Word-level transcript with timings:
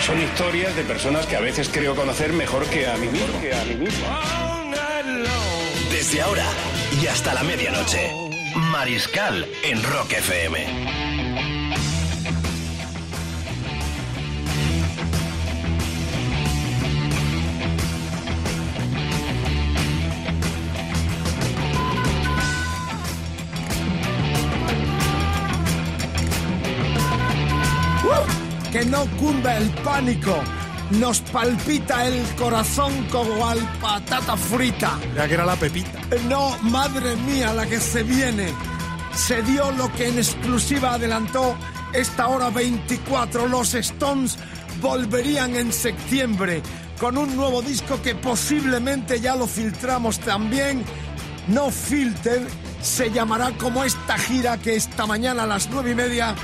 Son 0.00 0.20
historias 0.20 0.74
de 0.76 0.82
personas 0.84 1.26
que 1.26 1.36
a 1.36 1.40
veces 1.40 1.68
creo 1.68 1.94
conocer 1.94 2.32
mejor 2.32 2.64
que 2.66 2.86
a 2.86 2.96
mí 2.96 3.08
mismo. 3.08 3.36
Desde 5.90 6.22
ahora 6.22 6.46
y 7.00 7.06
hasta 7.06 7.34
la 7.34 7.42
medianoche. 7.42 8.10
Mariscal 8.56 9.46
en 9.62 9.82
Rock 9.82 10.12
FM. 10.12 11.09
Que 28.80 28.86
no 28.86 29.04
cunda 29.18 29.56
el 29.58 29.68
pánico. 29.84 30.34
Nos 30.92 31.20
palpita 31.20 32.06
el 32.06 32.22
corazón 32.36 33.06
como 33.10 33.46
al 33.46 33.58
patata 33.80 34.36
frita. 34.36 34.98
Ya 35.14 35.28
que 35.28 35.34
era 35.34 35.44
la 35.44 35.56
pepita. 35.56 36.00
No, 36.28 36.56
madre 36.62 37.14
mía, 37.16 37.52
la 37.52 37.66
que 37.66 37.78
se 37.78 38.02
viene. 38.02 38.52
Se 39.14 39.42
dio 39.42 39.70
lo 39.72 39.92
que 39.92 40.08
en 40.08 40.16
exclusiva 40.16 40.94
adelantó 40.94 41.56
esta 41.92 42.28
hora 42.28 42.48
24. 42.50 43.48
Los 43.48 43.74
Stones 43.74 44.38
volverían 44.80 45.56
en 45.56 45.72
septiembre 45.72 46.62
con 46.98 47.18
un 47.18 47.36
nuevo 47.36 47.60
disco 47.60 48.00
que 48.02 48.14
posiblemente 48.14 49.20
ya 49.20 49.36
lo 49.36 49.46
filtramos 49.46 50.18
también. 50.20 50.84
No 51.48 51.70
Filter 51.70 52.46
se 52.80 53.10
llamará 53.10 53.50
como 53.58 53.84
esta 53.84 54.16
gira 54.16 54.56
que 54.56 54.76
esta 54.76 55.06
mañana 55.06 55.42
a 55.42 55.46
las 55.46 55.68
nueve 55.68 55.90
y 55.90 55.94
media 55.94 56.34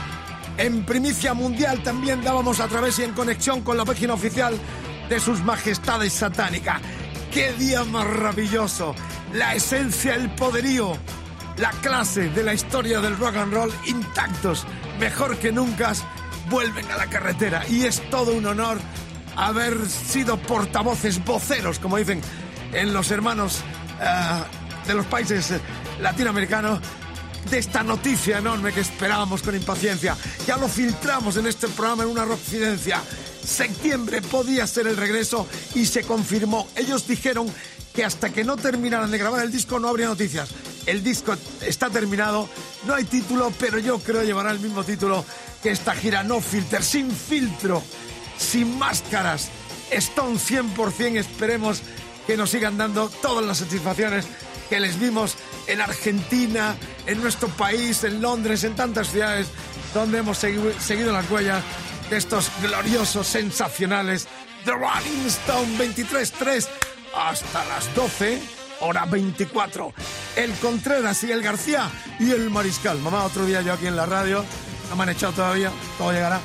en 0.59 0.85
primicia 0.85 1.35
mundial 1.35 1.83
también 1.83 2.23
dábamos 2.23 2.61
a 2.61 2.69
través 2.69 2.99
y 2.99 3.05
en 3.05 3.12
conexión 3.12 3.62
con 3.62 3.77
la 3.77 3.85
página 3.85 4.15
oficial 4.15 4.59
de 5.09 5.21
sus 5.21 5.43
majestades 5.43 6.12
satánicas. 6.12 6.81
¡Qué 7.33 7.53
día 7.53 7.85
maravilloso! 7.85 8.95
La 9.33 9.55
esencia, 9.55 10.15
el 10.15 10.31
poderío, 10.34 10.97
la 11.59 11.71
clase 11.71 12.29
de 12.31 12.43
la 12.43 12.55
historia 12.55 13.01
del 13.01 13.17
rock 13.19 13.37
and 13.37 13.53
roll 13.53 13.73
intactos, 13.87 14.67
mejor 14.99 15.37
que 15.39 15.53
nunca, 15.53 15.93
vuelven 16.49 16.91
a 16.91 16.97
la 16.97 17.07
carretera. 17.07 17.62
Y 17.69 17.84
es 17.84 18.09
todo 18.11 18.33
un 18.33 18.47
honor 18.47 18.79
haber 19.37 19.87
sido 19.87 20.39
portavoces, 20.39 21.23
voceros, 21.25 21.79
como 21.79 21.99
dicen 21.99 22.21
en 22.73 22.95
los 22.95 23.11
hermanos 23.11 23.61
eh, 24.01 24.87
de 24.87 24.95
los 24.95 25.07
países 25.07 25.53
latinoamericanos, 26.01 26.81
de 27.51 27.59
esta 27.59 27.83
noticia 27.83 28.39
enorme 28.39 28.73
que 28.73 28.81
esperábamos 28.81 29.43
con 29.43 29.55
impaciencia. 29.55 30.17
Ya 30.47 30.57
lo 30.57 30.69
filtramos 30.69 31.37
en 31.37 31.47
este 31.47 31.69
programa 31.69 32.03
en 32.03 32.11
una 32.11 32.25
roccidencia. 32.25 33.01
Septiembre 33.45 34.23
podía 34.23 34.67
ser 34.67 34.87
el 34.87 34.97
regreso 34.97 35.47
y 35.75 35.87
se 35.87 36.03
confirmó. 36.03 36.67
Ellos 36.75 37.07
dijeron 37.07 37.53
que 37.95 38.05
hasta 38.05 38.31
que 38.31 38.45
no 38.45 38.57
terminaran 38.57 39.11
de 39.11 39.19
grabar 39.19 39.43
el 39.43 39.53
disco 39.53 39.79
no 39.79 39.89
habría 39.89 40.07
noticias. 40.07 40.51
El 40.87 41.03
disco 41.03 41.34
está 41.62 41.89
terminado, 41.89 42.49
no 42.87 42.95
hay 42.95 43.05
título, 43.05 43.53
pero 43.59 43.78
yo 43.78 43.99
creo 43.99 44.23
llevará 44.23 44.51
el 44.51 44.61
mismo 44.61 44.84
título 44.84 45.25
que 45.63 45.71
esta 45.71 45.95
gira 45.95 46.23
No 46.23 46.41
Filter, 46.41 46.83
sin 46.83 47.11
filtro, 47.11 47.83
sin 48.39 48.78
máscaras. 48.78 49.49
Stone 49.91 50.39
100%, 50.39 51.17
esperemos 51.17 51.81
que 52.27 52.37
nos 52.37 52.51
sigan 52.51 52.77
dando 52.77 53.09
todas 53.09 53.45
las 53.45 53.59
satisfacciones 53.59 54.27
que 54.69 54.81
les 54.81 54.99
vimos 54.99 55.37
en 55.69 55.81
Argentina, 55.81 56.77
en 57.06 57.22
nuestro 57.22 57.49
país, 57.49 58.03
en 58.05 58.21
Londres, 58.21 58.65
en 58.65 58.75
tantas 58.75 59.09
ciudades 59.09 59.49
donde 59.94 60.19
hemos 60.19 60.43
segui- 60.43 60.77
seguido 60.78 61.12
las 61.12 61.31
huellas 61.31 61.62
de 62.11 62.17
estos 62.17 62.50
gloriosos, 62.62 63.27
sensacionales 63.27 64.28
The 64.65 64.72
Rolling 64.72 65.27
Stone 65.27 65.78
23.3 65.78 66.66
hasta 67.15 67.65
las 67.66 67.95
12, 67.95 68.41
hora 68.81 69.05
24. 69.06 69.93
El 70.37 70.53
Contreras 70.55 71.22
y 71.25 71.33
el 71.33 71.43
García 71.43 71.89
y 72.19 72.31
el 72.31 72.50
Mariscal. 72.50 72.99
Mamá, 72.99 73.25
otro 73.25 73.47
día 73.47 73.62
yo 73.62 73.72
aquí 73.72 73.87
en 73.87 73.97
la 73.97 74.06
radio, 74.06 74.45
no 74.91 74.97
me 74.97 75.15
todavía, 75.15 75.71
todo 75.99 76.12
llegará. 76.12 76.41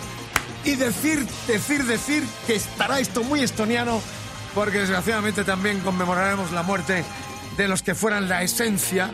Y 0.64 0.76
decir, 0.76 1.26
decir, 1.48 1.84
decir 1.86 2.24
que 2.46 2.56
estará 2.56 3.00
esto 3.00 3.24
muy 3.24 3.42
estoniano, 3.42 4.02
porque 4.54 4.80
desgraciadamente 4.80 5.44
también 5.44 5.80
conmemoraremos 5.80 6.52
la 6.52 6.62
muerte 6.64 7.04
de 7.58 7.68
los 7.68 7.82
que 7.82 7.96
fueran 7.96 8.30
la 8.30 8.44
esencia 8.44 9.12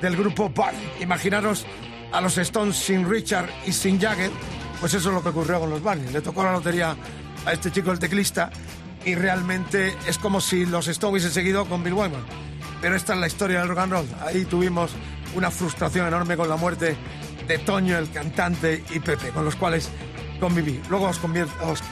del 0.00 0.16
grupo 0.16 0.50
Barney. 0.50 0.90
Imaginaros 1.00 1.66
a 2.12 2.20
los 2.20 2.38
Stones 2.38 2.76
sin 2.76 3.08
Richard 3.08 3.48
y 3.66 3.72
sin 3.72 4.00
Jagger, 4.00 4.30
pues 4.80 4.94
eso 4.94 5.08
es 5.08 5.14
lo 5.14 5.22
que 5.22 5.30
ocurrió 5.30 5.60
con 5.60 5.70
los 5.70 5.82
Barney. 5.82 6.12
Le 6.12 6.20
tocó 6.20 6.42
la 6.42 6.52
lotería 6.52 6.96
a 7.44 7.52
este 7.52 7.70
chico, 7.70 7.90
el 7.90 7.98
teclista, 7.98 8.50
y 9.04 9.14
realmente 9.14 9.96
es 10.06 10.18
como 10.18 10.40
si 10.40 10.66
los 10.66 10.88
Stones 10.88 11.12
hubiesen 11.12 11.32
seguido 11.32 11.66
con 11.66 11.82
Bill 11.82 11.94
Wyman. 11.94 12.24
Pero 12.80 12.94
esta 12.94 13.14
es 13.14 13.20
la 13.20 13.26
historia 13.26 13.60
del 13.60 13.68
rock 13.68 13.78
and 13.78 13.92
roll. 13.92 14.06
Ahí 14.24 14.44
tuvimos 14.44 14.92
una 15.34 15.50
frustración 15.50 16.06
enorme 16.06 16.36
con 16.36 16.48
la 16.48 16.56
muerte 16.56 16.96
de 17.46 17.58
Toño, 17.58 17.98
el 17.98 18.10
cantante, 18.10 18.84
y 18.90 19.00
Pepe, 19.00 19.30
con 19.30 19.44
los 19.44 19.56
cuales 19.56 19.88
conviví. 20.38 20.80
Luego 20.88 21.06
os, 21.06 21.20
os 21.62 21.82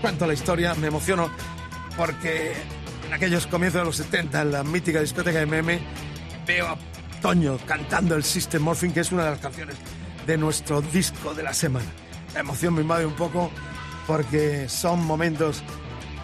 cuento 0.00 0.26
la 0.26 0.34
historia, 0.34 0.74
me 0.74 0.88
emociono, 0.88 1.30
porque 1.96 2.52
en 3.06 3.12
aquellos 3.12 3.46
comienzos 3.46 3.80
de 3.80 3.84
los 3.86 3.96
70, 3.96 4.42
en 4.42 4.52
la 4.52 4.62
mítica 4.62 5.00
discoteca 5.00 5.44
MM, 5.44 5.78
veo 6.46 6.68
a 6.68 6.76
Toño 7.20 7.58
cantando 7.66 8.14
el 8.14 8.24
System 8.24 8.62
Morphing, 8.62 8.92
que 8.92 9.00
es 9.00 9.12
una 9.12 9.24
de 9.24 9.30
las 9.30 9.40
canciones 9.40 9.76
de 10.26 10.36
nuestro 10.36 10.80
disco 10.80 11.34
de 11.34 11.42
la 11.42 11.52
semana. 11.52 11.86
La 12.34 12.40
emoción 12.40 12.74
me 12.74 12.82
invade 12.82 13.06
un 13.06 13.14
poco 13.14 13.50
porque 14.06 14.68
son 14.68 15.04
momentos 15.04 15.62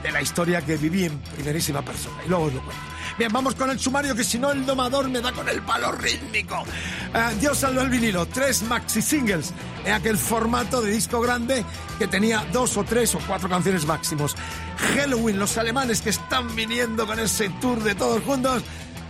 de 0.03 0.13
la 0.13 0.21
historia 0.21 0.61
que 0.61 0.77
viví 0.77 1.05
en 1.05 1.19
primerísima 1.19 1.83
persona. 1.83 2.17
Y 2.25 2.29
luego 2.29 2.45
os 2.45 2.55
lo 2.55 2.63
cuento. 2.63 2.83
Bien, 3.17 3.33
vamos 3.33 3.55
con 3.55 3.71
el 3.71 3.79
sumario, 3.79 4.15
que 4.15 4.25
si 4.25 4.39
no 4.39 4.51
el 4.51 4.67
domador 4.67 5.09
me 5.09 5.21
da 5.21 5.33
con 5.33 5.49
el 5.49 5.63
palo 5.63 5.93
rítmico. 5.93 6.65
Ah, 7.15 7.31
Dios 7.41 7.59
salvó 7.59 7.83
el 7.83 7.89
vinilo, 7.89 8.27
tres 8.27 8.63
maxi 8.65 9.01
singles 9.01 9.53
en 9.85 9.93
aquel 9.93 10.19
formato 10.19 10.83
de 10.83 10.91
disco 10.91 11.21
grande 11.21 11.65
que 11.99 12.09
tenía 12.09 12.45
dos 12.53 12.77
o 12.77 12.85
tres 12.85 13.15
o 13.15 13.21
cuatro 13.27 13.49
canciones 13.49 13.87
máximos. 13.87 14.35
Halloween, 14.97 15.39
los 15.39 15.57
alemanes 15.57 16.03
que 16.03 16.11
están 16.11 16.55
viniendo 16.57 17.07
con 17.07 17.19
ese 17.21 17.49
tour 17.61 17.83
de 17.83 17.95
todos 17.95 18.23
juntos. 18.25 18.63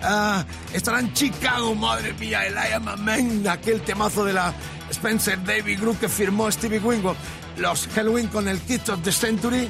Ah, 0.06 0.44
estarán 0.74 1.06
en 1.06 1.14
Chicago, 1.14 1.74
madre 1.74 2.12
mía, 2.14 2.46
el 2.46 2.54
I 2.54 2.74
Am 2.74 2.88
a 2.88 2.96
Man, 2.96 3.46
aquel 3.48 3.80
temazo 3.80 4.24
de 4.24 4.34
la 4.34 4.52
Spencer 4.90 5.42
David 5.42 5.80
Group 5.80 5.98
que 5.98 6.08
firmó 6.10 6.50
Stevie 6.50 6.78
Winwood. 6.78 7.16
Los 7.56 7.88
Halloween 7.94 8.28
con 8.28 8.46
el 8.48 8.60
Kids 8.60 8.90
of 8.90 9.02
the 9.02 9.12
Century 9.12 9.68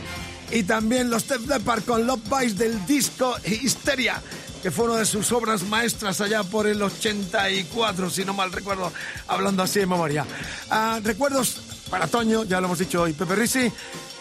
y 0.51 0.63
también 0.65 1.11
los 1.11 1.29
Def 1.29 1.47
Leppard 1.47 1.85
con 1.85 2.07
Love 2.07 2.23
Bites 2.29 2.59
del 2.59 2.85
disco 2.87 3.37
Histeria, 3.45 4.21
que 4.63 4.71
fue 4.71 4.87
una 4.87 4.99
de 4.99 5.07
sus 5.07 5.31
obras 5.33 5.63
maestras 5.65 6.21
allá 6.21 6.43
por 6.43 6.67
el 6.67 6.83
84, 6.83 8.11
si 8.11 8.25
no 8.25 8.35
mal 8.35 8.53
recuerdo, 8.53 8.93
hablando 9.29 9.63
así 9.63 9.81
de 9.81 9.87
memoria. 9.87 10.27
Ah, 10.71 11.01
recuerdos 11.03 11.61
para 11.91 12.07
Toño, 12.07 12.45
ya 12.45 12.61
lo 12.61 12.67
hemos 12.67 12.79
dicho 12.79 13.03
hoy, 13.03 13.13
Pepe 13.13 13.35
Risi, 13.37 13.73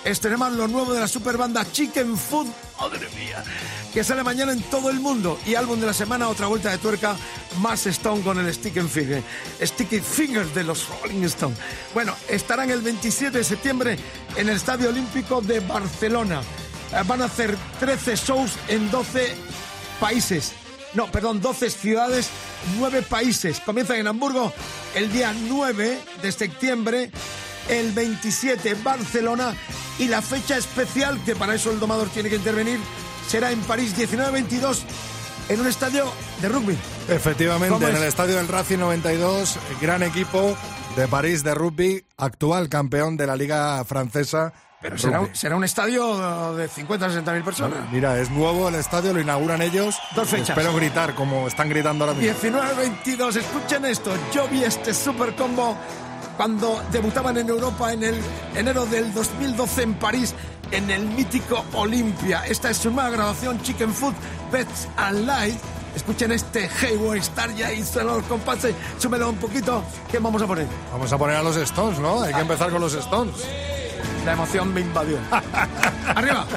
estrenamos 0.04 0.54
lo 0.54 0.68
nuevo 0.68 0.94
de 0.94 1.00
la 1.00 1.08
super 1.08 1.38
banda 1.38 1.66
Chicken 1.72 2.18
Food, 2.18 2.48
madre 2.80 3.08
mía, 3.16 3.44
que 3.94 4.04
sale 4.04 4.24
mañana 4.24 4.52
en 4.54 4.62
todo 4.64 4.90
el 4.90 5.00
mundo, 5.00 5.40
y 5.46 5.54
álbum 5.54 5.80
de 5.80 5.86
la 5.86 5.94
semana, 5.94 6.28
otra 6.28 6.48
vuelta 6.48 6.72
de 6.72 6.80
tuerca, 6.80 7.16
más 7.60 7.86
Stone 7.86 8.24
con 8.24 8.40
el 8.40 8.52
Stick 8.52 8.78
and 8.78 8.90
Finger, 8.90 9.22
Sticky 9.62 10.00
Fingers 10.00 10.54
de 10.56 10.64
los 10.64 10.88
Rolling 11.02 11.24
Stone. 11.26 11.56
Bueno, 11.94 12.16
estarán 12.28 12.72
el 12.72 12.82
27 12.82 13.38
de 13.38 13.44
septiembre 13.44 14.00
en 14.36 14.50
el 14.50 14.56
Estadio 14.56 14.90
Olímpico 14.90 15.42
de 15.42 15.60
Barcelona. 15.60 16.42
Eh, 16.92 17.04
Van 17.06 17.22
a 17.22 17.26
hacer 17.26 17.56
13 17.80 18.16
shows 18.16 18.54
en 18.68 18.90
12 18.90 19.36
países. 20.00 20.54
No, 20.96 21.12
perdón, 21.12 21.40
12 21.40 21.70
ciudades, 21.70 22.30
9 22.80 23.04
países. 23.04 23.60
Comienzan 23.60 23.98
en 23.98 24.08
Hamburgo 24.08 24.52
el 24.96 25.12
día 25.12 25.34
9 25.34 26.00
de 26.22 26.32
septiembre, 26.32 27.12
el 27.70 27.92
27 27.92 28.74
Barcelona 28.84 29.56
y 30.00 30.08
la 30.08 30.24
fecha 30.24 30.58
especial, 30.58 31.24
que 31.24 31.36
para 31.36 31.54
eso 31.54 31.72
el 31.72 31.80
domador 31.80 32.10
tiene 32.10 32.30
que 32.30 32.36
intervenir, 32.36 32.80
será 33.28 33.52
en 33.52 33.60
París 33.62 33.96
19-22 33.98 34.80
en 35.50 35.60
un 35.60 35.68
estadio 35.68 36.06
de 36.42 36.50
rugby. 36.50 36.78
Efectivamente, 37.10 37.74
¿Cómo 37.74 37.88
en 37.88 37.96
el 37.98 38.04
estadio 38.04 38.36
del 38.38 38.48
Racing 38.48 38.78
92, 38.80 39.58
gran 39.82 40.04
equipo 40.04 40.56
de 40.96 41.08
París 41.08 41.44
de 41.44 41.54
rugby, 41.54 42.04
actual 42.18 42.70
campeón 42.70 43.18
de 43.18 43.28
la 43.28 43.36
Liga 43.36 43.84
Francesa 43.84 44.54
Pero 44.82 44.98
será, 44.98 45.20
un- 45.20 45.26
Rugby. 45.28 45.38
será 45.38 45.56
un 45.56 45.64
estadio 45.64 46.56
de 46.56 46.68
50 46.68 47.06
o 47.06 47.10
60 47.10 47.34
mil 47.34 47.44
personas. 47.44 47.80
Mira, 47.92 48.20
es 48.20 48.30
nuevo 48.30 48.70
el 48.70 48.76
estadio, 48.76 49.14
lo 49.14 49.20
inauguran 49.20 49.62
ellos. 49.62 49.96
Dos 50.16 50.30
fechas. 50.30 50.50
Espero 50.50 50.74
gritar 50.76 51.14
como 51.16 51.48
están 51.48 51.68
gritando 51.70 52.06
ahora 52.06 52.18
mismo. 52.18 52.38
19-22, 52.40 53.36
escuchen 53.38 53.86
esto. 53.86 54.12
Yo 54.34 54.48
vi 54.48 54.64
este 54.64 54.94
super 54.94 55.36
combo 55.36 55.76
cuando 56.38 56.82
debutaban 56.92 57.38
en 57.38 57.50
Europa 57.50 57.92
en 57.94 58.04
el 58.04 58.16
enero 58.56 58.86
del 58.86 59.14
2012 59.14 59.84
en 59.84 59.94
París, 59.96 60.34
en 60.72 60.90
el 60.90 61.06
mítico 61.06 61.64
Olimpia. 61.74 62.46
Esta 62.46 62.70
es 62.70 62.78
su 62.78 62.92
nueva 62.92 63.10
grabación, 63.10 63.62
Chicken 63.62 63.94
Food, 63.94 64.14
Pets 64.52 64.88
and 64.98 65.26
Light. 65.26 65.60
Escuchen 65.96 66.32
este 66.32 66.70
Hayward 66.82 67.18
Star 67.20 67.54
ya 67.54 67.72
hizo 67.72 68.04
los 68.04 68.24
compases. 68.24 68.76
Súmelo 68.98 69.30
un 69.30 69.38
poquito. 69.38 69.84
¿Qué 70.12 70.20
vamos 70.20 70.42
a 70.42 70.48
poner? 70.48 70.68
Vamos 70.92 71.12
a 71.14 71.18
poner 71.18 71.36
a 71.38 71.44
los 71.44 71.56
Stones, 71.58 72.00
¿no? 72.00 72.22
Hay 72.24 72.34
que 72.34 72.42
empezar 72.42 72.72
con 72.72 72.82
los 72.82 72.94
Stones. 72.96 73.36
La 74.26 74.34
emoción 74.34 74.74
me 74.74 74.82
invadió. 74.82 75.18
Arriba. 76.08 76.48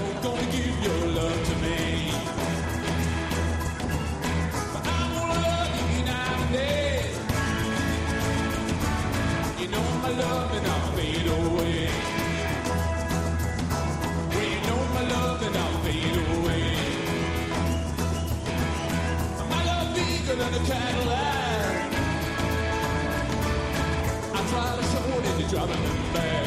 living 20.37 20.55
under 20.55 20.71
Cadillac. 20.71 21.93
I 24.35 24.47
try 24.51 24.77
to 24.77 24.83
show 24.83 25.19
it 25.19 25.27
and 25.27 25.41
you're 25.41 25.49
driving 25.49 25.83
me 25.83 25.89
mad. 26.13 26.47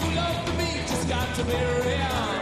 You 0.00 0.16
love 0.16 0.58
me, 0.58 0.70
just 0.86 1.08
got 1.08 1.34
to 1.36 1.44
be 1.44 1.52
real. 1.52 2.37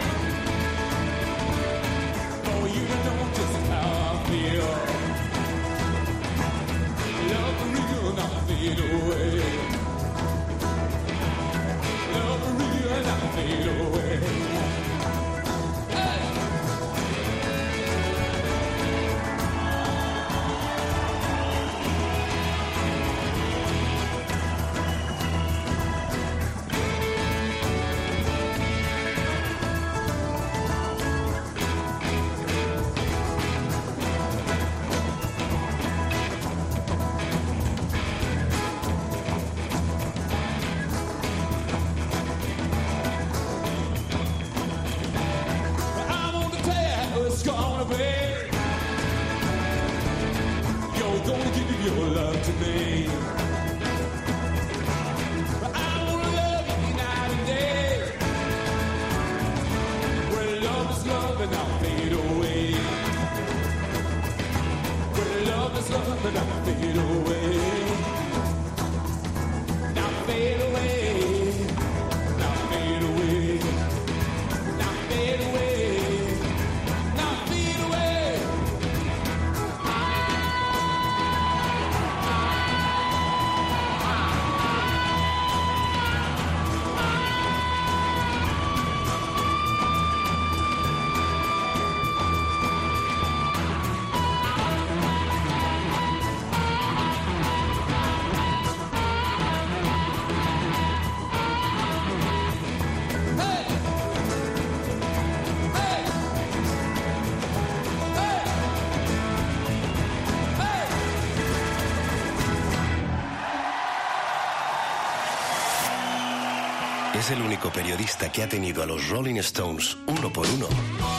Es 117.26 117.32
el 117.32 117.42
único 117.42 117.72
periodista 117.72 118.30
que 118.30 118.44
ha 118.44 118.48
tenido 118.48 118.84
a 118.84 118.86
los 118.86 119.08
Rolling 119.08 119.34
Stones 119.38 119.96
uno 120.06 120.32
por 120.32 120.46
uno 120.46 120.68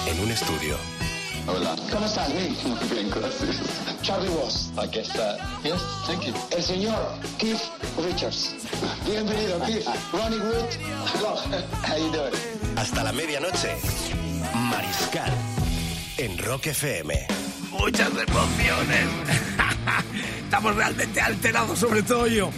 en 0.05 0.17
un 0.21 0.31
estudio. 0.31 0.77
Hola. 1.47 1.75
¿Cómo 1.91 2.05
estás? 2.05 2.29
Muy 2.29 2.89
bien, 2.89 3.09
gracias. 3.09 3.61
Charlie 4.03 4.29
Ross. 4.29 4.71
Aquí 4.77 4.99
está. 4.99 5.35
Yes, 5.63 5.81
thank 6.05 6.21
you. 6.21 6.33
El 6.55 6.63
señor 6.63 6.97
Keith 7.37 7.59
Richards. 8.05 8.55
Bienvenido, 9.05 9.59
Keith. 9.65 9.85
Ronnie 10.13 10.39
Wood. 10.39 10.69
How 11.83 11.97
you 11.97 12.09
doing? 12.13 12.77
Hasta 12.77 13.03
la 13.03 13.11
medianoche, 13.11 13.75
Mariscal 14.53 15.33
en 16.19 16.37
Rock 16.37 16.67
FM. 16.67 17.27
Muchas 17.71 18.11
emociones. 18.11 19.07
Estamos 20.45 20.73
realmente 20.73 21.19
alterados, 21.19 21.77
sobre 21.77 22.01
todo 22.01 22.27
yo. 22.27 22.49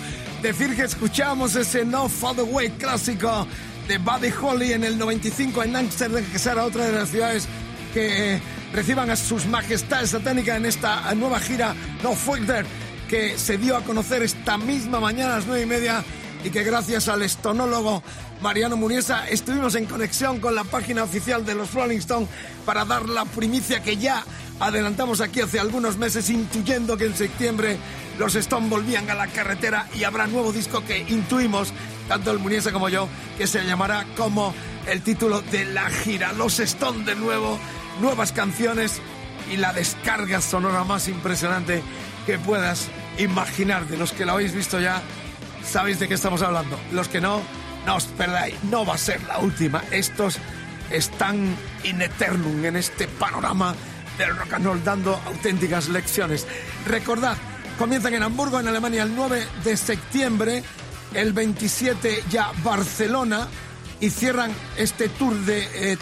Decir 0.41 0.73
que 0.73 0.83
escuchamos 0.83 1.55
ese 1.55 1.83
No 1.83 2.07
Father 2.07 2.45
Way 2.45 2.69
clásico 2.71 3.45
de 3.89 3.97
Buddy 3.97 4.31
Holly 4.41 4.71
en 4.71 4.85
el 4.85 4.97
95 4.97 5.63
en 5.63 5.75
Amsterdam, 5.75 6.23
que 6.31 6.39
será 6.39 6.63
otra 6.63 6.85
de 6.85 6.93
las 6.93 7.09
ciudades 7.09 7.45
que 7.93 8.35
eh, 8.35 8.41
reciban 8.73 9.09
a 9.09 9.17
sus 9.17 9.47
majestades 9.47 10.11
satánicas 10.11 10.55
en 10.55 10.65
esta 10.65 11.13
nueva 11.15 11.41
gira 11.41 11.75
No 12.03 12.13
Further, 12.13 12.65
que 13.09 13.37
se 13.37 13.57
dio 13.57 13.75
a 13.75 13.83
conocer 13.83 14.23
esta 14.23 14.57
misma 14.57 15.01
mañana 15.01 15.33
a 15.33 15.37
las 15.37 15.45
nueve 15.45 15.63
y 15.63 15.65
media 15.65 16.05
y 16.43 16.49
que 16.49 16.63
gracias 16.63 17.07
al 17.07 17.21
estonólogo 17.21 18.01
Mariano 18.41 18.77
Muniesa 18.77 19.27
estuvimos 19.27 19.75
en 19.75 19.85
conexión 19.85 20.39
con 20.39 20.55
la 20.55 20.63
página 20.63 21.03
oficial 21.03 21.45
de 21.45 21.55
los 21.55 21.73
Rolling 21.73 21.97
Stones 21.97 22.29
para 22.65 22.85
dar 22.85 23.09
la 23.09 23.25
primicia 23.25 23.83
que 23.83 23.97
ya 23.97 24.23
adelantamos 24.59 25.21
aquí 25.21 25.41
hace 25.41 25.59
algunos 25.59 25.97
meses 25.97 26.29
intuyendo 26.29 26.97
que 26.97 27.05
en 27.05 27.15
septiembre 27.15 27.77
los 28.17 28.35
Stones 28.35 28.69
volvían 28.69 29.09
a 29.09 29.15
la 29.15 29.27
carretera 29.27 29.87
y 29.95 30.03
habrá 30.03 30.27
nuevo 30.27 30.51
disco 30.51 30.83
que 30.83 30.99
intuimos, 31.07 31.71
tanto 32.09 32.31
el 32.31 32.39
Muniesa 32.39 32.73
como 32.73 32.89
yo, 32.89 33.07
que 33.37 33.47
se 33.47 33.63
llamará 33.63 34.05
como 34.17 34.53
el 34.87 35.01
título 35.01 35.41
de 35.41 35.63
la 35.65 35.89
gira. 35.89 36.33
Los 36.33 36.59
Stones 36.59 37.05
de 37.05 37.15
nuevo, 37.15 37.57
nuevas 38.01 38.33
canciones 38.33 38.99
y 39.49 39.55
la 39.55 39.71
descarga 39.71 40.41
sonora 40.41 40.83
más 40.83 41.07
impresionante 41.07 41.81
que 42.25 42.37
puedas 42.37 42.89
imaginar. 43.17 43.87
De 43.87 43.95
los 43.95 44.11
que 44.11 44.25
lo 44.25 44.33
habéis 44.33 44.53
visto 44.53 44.81
ya, 44.81 45.01
sabéis 45.63 45.99
de 45.99 46.07
qué 46.07 46.13
estamos 46.13 46.41
hablando. 46.41 46.79
Los 46.91 47.07
que 47.07 47.21
no, 47.21 47.41
no 47.85 47.95
os 47.95 48.05
perdáis, 48.05 48.55
no 48.63 48.85
va 48.85 48.95
a 48.95 48.97
ser 48.97 49.21
la 49.23 49.39
última. 49.39 49.83
Estos 49.91 50.37
están 50.91 51.55
in 51.83 52.01
eternum 52.01 52.65
en 52.65 52.75
este 52.75 53.07
panorama 53.07 53.75
del 54.17 54.35
rock 54.35 54.53
and 54.53 54.65
roll 54.65 54.83
dando 54.83 55.19
auténticas 55.25 55.89
lecciones. 55.89 56.45
Recordad, 56.85 57.37
comienzan 57.77 58.13
en 58.13 58.23
Hamburgo, 58.23 58.59
en 58.59 58.67
Alemania, 58.67 59.03
el 59.03 59.15
9 59.15 59.47
de 59.63 59.77
septiembre, 59.77 60.63
el 61.13 61.33
27 61.33 62.23
ya 62.29 62.51
Barcelona 62.63 63.47
y 63.99 64.09
cierran 64.09 64.51
este 64.77 65.09
tour 65.09 65.33
de 65.45 65.93
eh, 65.93 65.97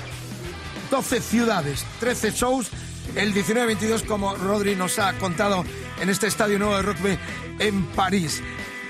12 0.89 1.21
ciudades, 1.21 1.85
13 1.99 2.31
shows, 2.31 2.69
el 3.15 3.33
19-22 3.33 4.05
como 4.05 4.35
Rodri 4.35 4.75
nos 4.75 4.99
ha 4.99 5.13
contado 5.13 5.63
en 5.99 6.09
este 6.09 6.27
estadio 6.27 6.59
nuevo 6.59 6.75
de 6.75 6.81
rugby 6.81 7.19
en 7.59 7.85
París. 7.87 8.41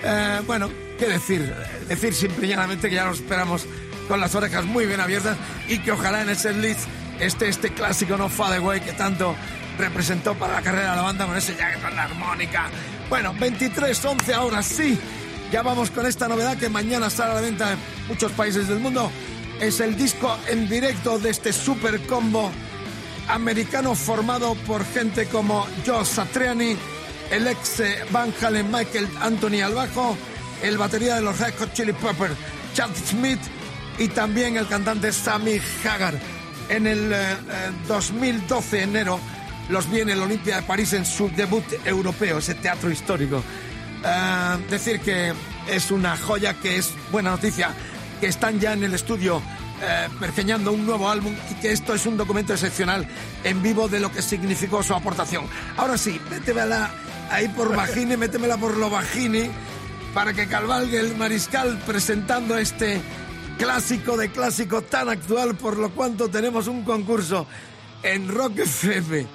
Eh, 0.03 0.41
bueno, 0.45 0.69
¿qué 0.97 1.07
decir? 1.07 1.53
Decir 1.87 2.13
simple 2.13 2.47
y 2.47 2.49
llanamente 2.49 2.89
que 2.89 2.95
ya 2.95 3.05
nos 3.05 3.17
esperamos 3.17 3.65
con 4.07 4.19
las 4.19 4.35
orejas 4.35 4.65
muy 4.65 4.85
bien 4.85 4.99
abiertas 4.99 5.37
y 5.67 5.79
que 5.79 5.91
ojalá 5.91 6.21
en 6.21 6.29
el 6.29 6.37
setlist 6.37 6.81
esté 7.19 7.49
este 7.49 7.73
clásico 7.73 8.15
No 8.17 8.29
Fade 8.29 8.57
Away 8.57 8.81
que 8.81 8.93
tanto 8.93 9.35
representó 9.77 10.33
para 10.35 10.53
la 10.53 10.61
carrera 10.61 10.91
de 10.91 10.95
la 10.97 11.01
banda 11.01 11.25
con 11.25 11.37
ese 11.37 11.55
ya 11.55 11.73
con 11.81 11.95
la 11.95 12.03
armónica. 12.03 12.69
Bueno, 13.09 13.33
23-11 13.35 14.33
ahora 14.33 14.63
sí. 14.63 14.97
Ya 15.51 15.61
vamos 15.61 15.91
con 15.91 16.05
esta 16.05 16.27
novedad 16.27 16.57
que 16.57 16.67
mañana 16.67 17.09
sale 17.09 17.31
a 17.31 17.35
la 17.35 17.41
venta 17.41 17.71
en 17.71 17.79
muchos 18.07 18.31
países 18.33 18.67
del 18.67 18.79
mundo. 18.79 19.09
Es 19.61 19.79
el 19.79 19.95
disco 19.95 20.37
en 20.47 20.67
directo 20.67 21.19
de 21.19 21.29
este 21.29 21.53
super 21.53 21.99
combo 22.01 22.51
americano 23.29 23.95
formado 23.95 24.55
por 24.67 24.85
gente 24.85 25.27
como 25.27 25.65
Joe 25.85 26.05
Satriani, 26.05 26.77
el 27.31 27.47
ex 27.47 27.81
Van 28.11 28.33
Halen 28.41 28.71
Michael 28.71 29.07
Anthony 29.21 29.61
al 29.63 29.73
bajo, 29.73 30.17
el 30.61 30.77
batería 30.77 31.15
de 31.15 31.21
los 31.21 31.39
Red 31.39 31.53
Hot 31.59 31.73
Chili 31.73 31.93
Peppers 31.93 32.35
Chad 32.73 32.89
Smith 32.95 33.39
y 33.97 34.07
también 34.09 34.57
el 34.57 34.67
cantante 34.67 35.11
Sammy 35.11 35.59
Hagar. 35.83 36.19
En 36.69 36.85
el 36.85 37.15
2012, 37.87 38.83
enero, 38.83 39.19
los 39.69 39.89
vi 39.89 40.01
en 40.01 40.09
el 40.09 40.21
Olimpia 40.21 40.57
de 40.57 40.61
París 40.63 40.93
en 40.93 41.05
su 41.05 41.29
debut 41.29 41.63
europeo, 41.85 42.39
ese 42.39 42.55
teatro 42.55 42.91
histórico. 42.91 43.41
decir 44.69 44.99
que 44.99 45.33
es 45.69 45.91
una 45.91 46.17
joya, 46.17 46.53
que 46.55 46.77
es 46.77 46.93
buena 47.11 47.31
noticia, 47.31 47.69
que 48.19 48.27
están 48.27 48.59
ya 48.59 48.73
en 48.73 48.83
el 48.83 48.93
estudio 48.93 49.41
eh, 49.81 50.09
pergeñando 50.19 50.71
un 50.71 50.85
nuevo 50.85 51.09
álbum 51.09 51.35
y 51.51 51.53
que 51.55 51.71
esto 51.71 51.93
es 51.93 52.05
un 52.05 52.17
documento 52.17 52.53
excepcional 52.53 53.07
en 53.43 53.61
vivo 53.61 53.87
de 53.87 53.99
lo 53.99 54.11
que 54.11 54.21
significó 54.21 54.81
su 54.81 54.93
aportación. 54.93 55.45
Ahora 55.77 55.97
sí, 55.97 56.19
métemela 56.29 56.89
ahí 57.29 57.47
por 57.49 57.75
Bajini, 57.75 58.17
métemela 58.17 58.57
por 58.57 58.75
lo 58.77 58.89
Bajini 58.89 59.49
para 60.13 60.33
que 60.33 60.47
calvalgue 60.47 60.99
el 60.99 61.15
mariscal 61.15 61.77
presentando 61.85 62.57
este 62.57 63.01
clásico 63.59 64.17
de 64.17 64.31
clásico 64.31 64.81
tan 64.81 65.09
actual, 65.09 65.55
por 65.55 65.77
lo 65.77 65.91
cuanto 65.91 66.27
tenemos 66.29 66.67
un 66.67 66.83
concurso 66.83 67.45
en 68.03 68.27
Rock 68.27 68.59
FM, 68.59 69.27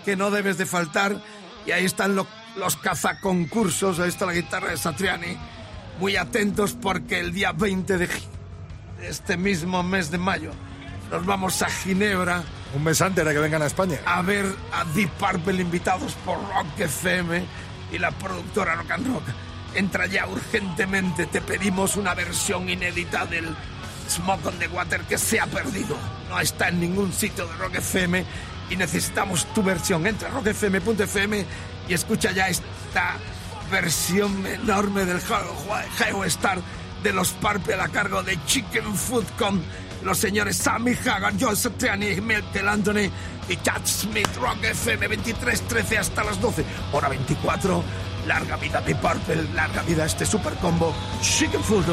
que 0.00 0.16
no 0.16 0.30
debes 0.30 0.58
de 0.58 0.66
faltar, 0.66 1.20
y 1.64 1.70
ahí 1.70 1.84
están 1.84 2.16
los 2.16 2.76
cazaconcursos, 2.76 4.00
ahí 4.00 4.08
está 4.08 4.26
la 4.26 4.32
guitarra 4.32 4.70
de 4.70 4.76
Satriani, 4.76 5.36
muy 6.00 6.16
atentos 6.16 6.76
porque 6.80 7.20
el 7.20 7.32
día 7.32 7.52
20 7.52 7.98
de 7.98 8.08
este 9.02 9.36
mismo 9.36 9.82
mes 9.82 10.10
de 10.10 10.18
mayo 10.18 10.52
nos 11.10 11.24
vamos 11.24 11.62
a 11.62 11.68
Ginebra. 11.68 12.42
Un 12.74 12.84
mes 12.84 13.00
antes 13.00 13.24
de 13.24 13.32
que 13.32 13.38
vengan 13.38 13.62
a 13.62 13.66
España. 13.66 13.98
A 14.04 14.22
ver 14.22 14.46
a 14.72 14.84
Deep 14.84 15.10
Purple 15.10 15.62
invitados 15.62 16.14
por 16.24 16.36
Rock 16.36 16.80
FM 16.80 17.44
y 17.92 17.98
la 17.98 18.10
productora 18.10 18.74
Rock 18.74 18.90
and 18.90 19.06
Rock. 19.06 19.24
Entra 19.74 20.06
ya 20.06 20.26
urgentemente, 20.26 21.26
te 21.26 21.40
pedimos 21.40 21.96
una 21.96 22.14
versión 22.14 22.68
inédita 22.68 23.26
del 23.26 23.54
Smoke 24.08 24.46
on 24.46 24.58
the 24.58 24.68
Water 24.68 25.02
que 25.02 25.18
se 25.18 25.38
ha 25.38 25.46
perdido. 25.46 25.96
No 26.28 26.40
está 26.40 26.68
en 26.68 26.80
ningún 26.80 27.12
sitio 27.12 27.46
de 27.46 27.56
Rock 27.56 27.76
FM 27.76 28.24
y 28.70 28.76
necesitamos 28.76 29.46
tu 29.54 29.62
versión. 29.62 30.06
Entra 30.06 30.28
a 30.28 30.32
rockfm.fm 30.32 31.44
y 31.88 31.94
escucha 31.94 32.32
ya 32.32 32.48
esta 32.48 33.16
versión 33.70 34.46
enorme 34.46 35.04
del 35.04 35.20
Geo 35.20 36.24
Star 36.24 36.58
de 37.06 37.12
los 37.12 37.30
Purple 37.34 37.74
a 37.74 37.86
cargo 37.86 38.20
de 38.24 38.36
Chicken 38.46 38.96
Food 38.96 39.26
con 39.38 39.62
los 40.02 40.18
señores 40.18 40.56
Sammy 40.56 40.92
Hagar, 40.92 41.34
Joe 41.38 41.54
Satriani, 41.54 42.20
Michael 42.20 42.68
Anthony 42.68 43.10
y 43.48 43.56
Chad 43.62 43.82
Smith, 43.84 44.28
Rock 44.40 44.64
FM 44.64 45.10
23-13 45.10 45.98
hasta 45.98 46.24
las 46.24 46.40
12, 46.40 46.64
hora 46.92 47.08
24. 47.08 47.84
Larga 48.26 48.56
vida 48.56 48.80
de 48.80 48.96
Purple, 48.96 49.46
larga 49.54 49.82
vida 49.82 50.04
este 50.04 50.26
super 50.26 50.54
combo 50.54 50.92
Chicken 51.20 51.62
Food. 51.62 51.84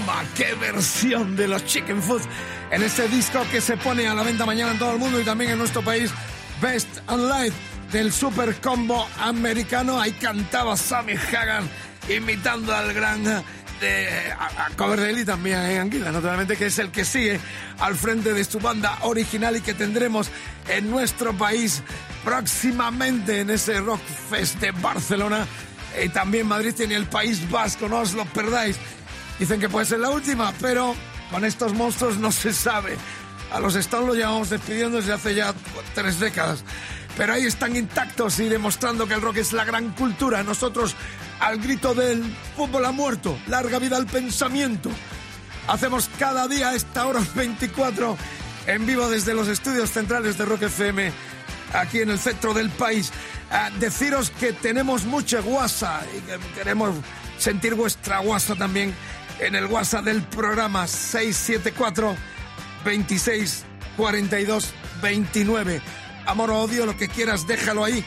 Tema, 0.00 0.24
qué 0.36 0.54
versión 0.54 1.34
de 1.34 1.48
los 1.48 1.64
Chicken 1.64 2.00
Food 2.00 2.22
en 2.70 2.82
este 2.84 3.08
disco 3.08 3.44
que 3.50 3.60
se 3.60 3.76
pone 3.76 4.06
a 4.06 4.14
la 4.14 4.22
venta 4.22 4.46
mañana 4.46 4.72
en 4.72 4.78
todo 4.78 4.92
el 4.92 4.98
mundo 4.98 5.20
y 5.20 5.24
también 5.24 5.52
en 5.52 5.58
nuestro 5.58 5.82
país, 5.82 6.12
Best 6.62 6.88
and 7.08 7.28
Light 7.28 7.52
del 7.90 8.12
Super 8.12 8.54
Combo 8.60 9.08
americano. 9.20 10.00
Ahí 10.00 10.12
cantaba 10.12 10.76
Sammy 10.76 11.14
Hagan 11.14 11.68
imitando 12.08 12.74
al 12.74 12.92
gran 12.92 13.24
de 13.24 14.32
a, 14.38 14.66
a 14.66 14.70
Coverdale 14.76 15.24
también 15.24 15.58
en 15.58 15.80
Anguila, 15.80 16.12
naturalmente, 16.12 16.56
que 16.56 16.66
es 16.66 16.78
el 16.78 16.92
que 16.92 17.04
sigue 17.04 17.40
al 17.80 17.96
frente 17.96 18.32
de 18.32 18.44
su 18.44 18.60
banda 18.60 18.98
original 19.02 19.56
y 19.56 19.62
que 19.62 19.74
tendremos 19.74 20.30
en 20.68 20.88
nuestro 20.90 21.32
país 21.32 21.82
próximamente 22.24 23.40
en 23.40 23.50
ese 23.50 23.80
Rock 23.80 24.02
Fest 24.30 24.60
de 24.60 24.70
Barcelona. 24.70 25.44
Y 26.04 26.08
también 26.10 26.46
Madrid 26.46 26.74
tiene 26.76 26.94
el 26.94 27.06
País 27.06 27.50
Vasco, 27.50 27.88
no 27.88 28.00
os 28.00 28.14
lo 28.14 28.24
perdáis. 28.26 28.76
Dicen 29.38 29.60
que 29.60 29.68
puede 29.68 29.86
ser 29.86 30.00
la 30.00 30.10
última, 30.10 30.52
pero 30.60 30.94
con 31.30 31.44
estos 31.44 31.72
monstruos 31.74 32.18
no 32.18 32.32
se 32.32 32.52
sabe. 32.52 32.96
A 33.52 33.60
los 33.60 33.74
Stones 33.76 34.08
lo 34.08 34.14
llevamos 34.14 34.50
despidiendo 34.50 34.98
desde 34.98 35.12
hace 35.12 35.34
ya 35.34 35.54
tres 35.94 36.18
décadas. 36.18 36.64
Pero 37.16 37.32
ahí 37.32 37.46
están 37.46 37.74
intactos 37.76 38.38
y 38.40 38.48
demostrando 38.48 39.06
que 39.06 39.14
el 39.14 39.22
rock 39.22 39.38
es 39.38 39.52
la 39.52 39.64
gran 39.64 39.90
cultura. 39.92 40.42
Nosotros, 40.42 40.94
al 41.40 41.58
grito 41.58 41.94
del 41.94 42.22
fútbol 42.56 42.84
ha 42.84 42.92
muerto, 42.92 43.38
larga 43.46 43.78
vida 43.78 43.96
al 43.96 44.06
pensamiento. 44.06 44.90
Hacemos 45.66 46.10
cada 46.18 46.46
día 46.48 46.74
esta 46.74 47.06
hora 47.06 47.20
24 47.34 48.16
en 48.66 48.86
vivo 48.86 49.08
desde 49.08 49.34
los 49.34 49.48
estudios 49.48 49.90
centrales 49.90 50.36
de 50.36 50.44
Rock 50.44 50.62
FM, 50.62 51.10
aquí 51.72 52.00
en 52.00 52.10
el 52.10 52.18
centro 52.18 52.54
del 52.54 52.70
país. 52.70 53.12
A 53.50 53.70
deciros 53.70 54.30
que 54.30 54.52
tenemos 54.52 55.04
mucha 55.04 55.40
guasa 55.40 56.02
y 56.16 56.20
que 56.20 56.38
queremos 56.54 56.94
sentir 57.38 57.74
vuestra 57.74 58.18
guasa 58.18 58.54
también 58.56 58.94
en 59.40 59.54
el 59.54 59.66
WhatsApp 59.66 60.04
del 60.04 60.22
programa 60.22 60.86
674 60.86 62.16
26 62.84 63.64
42 63.96 64.72
29. 65.02 65.80
Amor 66.26 66.50
o 66.50 66.60
odio, 66.62 66.86
lo 66.86 66.96
que 66.96 67.08
quieras, 67.08 67.46
déjalo 67.46 67.84
ahí. 67.84 68.04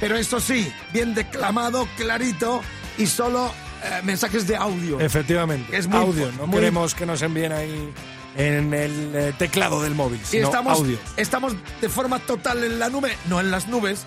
Pero 0.00 0.16
eso 0.16 0.40
sí, 0.40 0.72
bien 0.92 1.14
declamado, 1.14 1.86
clarito 1.96 2.62
y 2.98 3.06
solo 3.06 3.52
eh, 3.84 4.00
mensajes 4.02 4.46
de 4.46 4.56
audio. 4.56 4.98
Efectivamente. 5.00 5.76
Es 5.76 5.86
muy 5.86 5.98
audio, 5.98 6.32
no 6.32 6.46
muy- 6.46 6.56
queremos 6.56 6.94
que 6.94 7.06
nos 7.06 7.22
envíen 7.22 7.52
ahí 7.52 7.92
en 8.36 8.72
el 8.74 9.12
eh, 9.14 9.32
teclado 9.38 9.82
del 9.82 9.94
móvil, 9.94 10.20
Y 10.22 10.26
sino 10.26 10.46
estamos, 10.46 10.78
audio. 10.78 10.98
estamos 11.16 11.54
de 11.80 11.88
forma 11.88 12.18
total 12.20 12.64
en 12.64 12.78
la 12.78 12.88
nube, 12.88 13.16
no 13.28 13.40
en 13.40 13.50
las 13.50 13.68
nubes, 13.68 14.04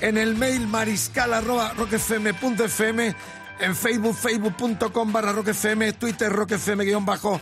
en 0.00 0.18
el 0.18 0.34
mail 0.36 0.66
mariscal 0.66 1.32
arroba 1.34 1.72
en 3.60 3.76
Facebook, 3.76 4.16
facebook.com 4.16 5.12
barra 5.12 5.32
rockfm, 5.32 5.92
Twitter 5.92 6.32
rockfm 6.32 6.82
guion 6.82 7.04
bajo, 7.04 7.40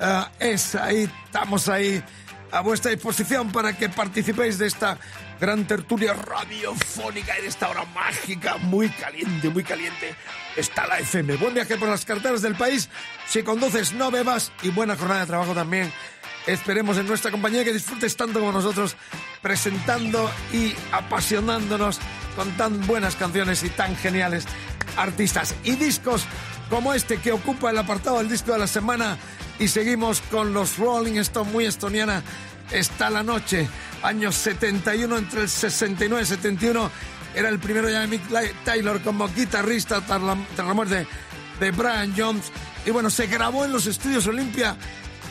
eh, 0.00 0.24
es 0.38 0.74
ahí, 0.74 1.10
estamos 1.24 1.68
ahí 1.68 2.02
a 2.52 2.60
vuestra 2.60 2.90
disposición 2.90 3.50
para 3.50 3.76
que 3.76 3.88
participéis 3.88 4.58
de 4.58 4.66
esta 4.66 4.98
gran 5.40 5.66
tertulia 5.66 6.14
radiofónica 6.14 7.36
en 7.36 7.44
esta 7.46 7.68
hora 7.68 7.84
mágica, 7.86 8.56
muy 8.58 8.88
caliente, 8.88 9.50
muy 9.50 9.64
caliente. 9.64 10.14
Está 10.56 10.86
la 10.86 10.98
FM. 11.00 11.36
Buen 11.36 11.54
viaje 11.54 11.76
por 11.76 11.88
las 11.88 12.04
carreteras 12.04 12.40
del 12.42 12.54
país. 12.54 12.88
Si 13.28 13.42
conduces, 13.42 13.92
no 13.92 14.10
bebas 14.10 14.52
y 14.62 14.70
buena 14.70 14.96
jornada 14.96 15.20
de 15.20 15.26
trabajo 15.26 15.54
también. 15.54 15.92
Esperemos 16.46 16.96
en 16.96 17.08
nuestra 17.08 17.30
compañía 17.30 17.64
que 17.64 17.72
disfrutes 17.72 18.16
tanto 18.16 18.38
como 18.38 18.52
nosotros 18.52 18.96
presentando 19.42 20.30
y 20.52 20.72
apasionándonos 20.92 21.98
con 22.36 22.50
tan 22.56 22.86
buenas 22.86 23.16
canciones 23.16 23.64
y 23.64 23.70
tan 23.70 23.96
geniales 23.96 24.44
artistas 24.96 25.54
y 25.64 25.72
discos 25.72 26.24
como 26.70 26.94
este 26.94 27.18
que 27.18 27.32
ocupa 27.32 27.70
el 27.70 27.78
apartado 27.78 28.18
del 28.18 28.28
disco 28.28 28.52
de 28.52 28.60
la 28.60 28.66
semana. 28.66 29.18
Y 29.58 29.68
seguimos 29.68 30.20
con 30.30 30.52
los 30.52 30.78
Rolling 30.78 31.18
Stones 31.18 31.52
muy 31.52 31.64
estoniana. 31.64 32.22
Está 32.70 33.10
la 33.10 33.22
noche 33.22 33.68
años 34.02 34.34
71 34.36 35.18
entre 35.18 35.42
el 35.42 35.48
69 35.48 36.22
y 36.22 36.26
71 36.26 36.90
era 37.34 37.48
el 37.48 37.58
primero 37.58 37.88
ya 37.90 38.00
de 38.00 38.06
Mick 38.06 38.22
Taylor 38.64 39.00
como 39.02 39.28
guitarrista 39.28 40.00
tras 40.00 40.22
la, 40.22 40.36
tras 40.54 40.66
la 40.66 40.74
muerte 40.74 41.06
de 41.60 41.70
Brian 41.70 42.14
Jones. 42.16 42.50
Y 42.84 42.90
bueno 42.90 43.10
se 43.10 43.26
grabó 43.26 43.64
en 43.64 43.72
los 43.72 43.86
estudios 43.86 44.26
Olimpia 44.26 44.76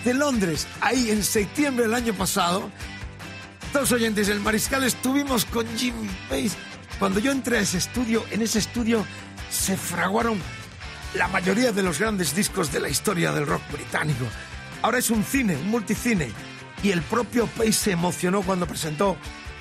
de 0.06 0.14
Londres 0.14 0.68
ahí 0.80 1.10
en 1.10 1.24
septiembre 1.24 1.84
del 1.84 1.94
año 1.94 2.14
pasado 2.14 2.72
todos 3.76 3.92
oyentes, 3.92 4.30
el 4.30 4.40
Mariscal 4.40 4.86
estuvimos 4.86 5.44
con 5.44 5.68
Jimmy 5.78 6.10
Page. 6.30 6.52
Cuando 6.98 7.20
yo 7.20 7.34
entré 7.34 7.58
a 7.58 7.60
ese 7.60 7.78
estudio, 7.78 8.24
en 8.32 8.42
ese 8.42 8.60
estudio 8.60 9.06
se 9.52 9.76
fraguaron 9.76 10.40
la 11.14 11.28
mayoría 11.28 11.74
de 11.74 11.84
los 11.84 12.00
grandes 12.00 12.34
discos 12.34 12.72
de 12.72 12.80
la 12.80 12.88
historia 12.88 13.34
del 13.34 13.46
rock 13.46 13.62
británico. 13.74 14.24
Ahora 14.82 15.00
es 15.00 15.10
un 15.10 15.26
cine, 15.26 15.58
un 15.58 15.70
multicine. 15.70 16.32
Y 16.84 16.92
el 16.92 17.02
propio 17.02 17.48
Page 17.48 17.74
se 17.74 17.92
emocionó 17.92 18.44
cuando 18.44 18.66
presentó 18.66 19.18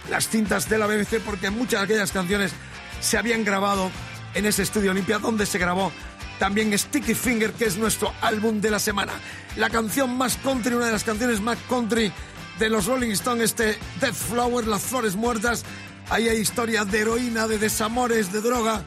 las 0.09 0.29
cintas 0.29 0.69
de 0.69 0.79
la 0.79 0.87
BBC 0.87 1.19
porque 1.19 1.51
muchas 1.51 1.81
de 1.81 1.85
aquellas 1.87 2.13
canciones 2.13 2.53
se 3.01 3.19
habían 3.19 3.43
grabado 3.43 3.91
en 4.35 4.47
ese 4.47 4.63
estudio 4.63 4.93
Olimpia 4.93 5.19
donde 5.19 5.45
se 5.45 5.59
grabó 5.59 5.91
también 6.39 6.77
Sticky 6.79 7.15
Finger, 7.15 7.53
que 7.53 7.67
es 7.67 7.77
nuestro 7.77 8.13
álbum 8.21 8.61
de 8.61 8.71
la 8.71 8.79
semana. 8.79 9.13
La 9.57 9.71
canción 9.71 10.17
más 10.17 10.37
country, 10.37 10.75
una 10.75 10.87
de 10.87 10.93
las 10.93 11.05
canciones 11.05 11.41
más 11.41 11.59
country 11.69 12.13
de 12.59 12.69
los 12.69 12.87
Rolling 12.87 13.11
Stones, 13.11 13.45
este 13.45 13.79
Death 14.01 14.15
Flower, 14.15 14.67
Las 14.67 14.83
Flores 14.83 15.17
Muertas. 15.17 15.65
Ahí 16.11 16.29
hay 16.29 16.39
historia 16.39 16.85
de 16.85 17.01
heroína, 17.01 17.47
de 17.47 17.59
desamores, 17.59 18.33
de 18.33 18.41
droga, 18.41 18.85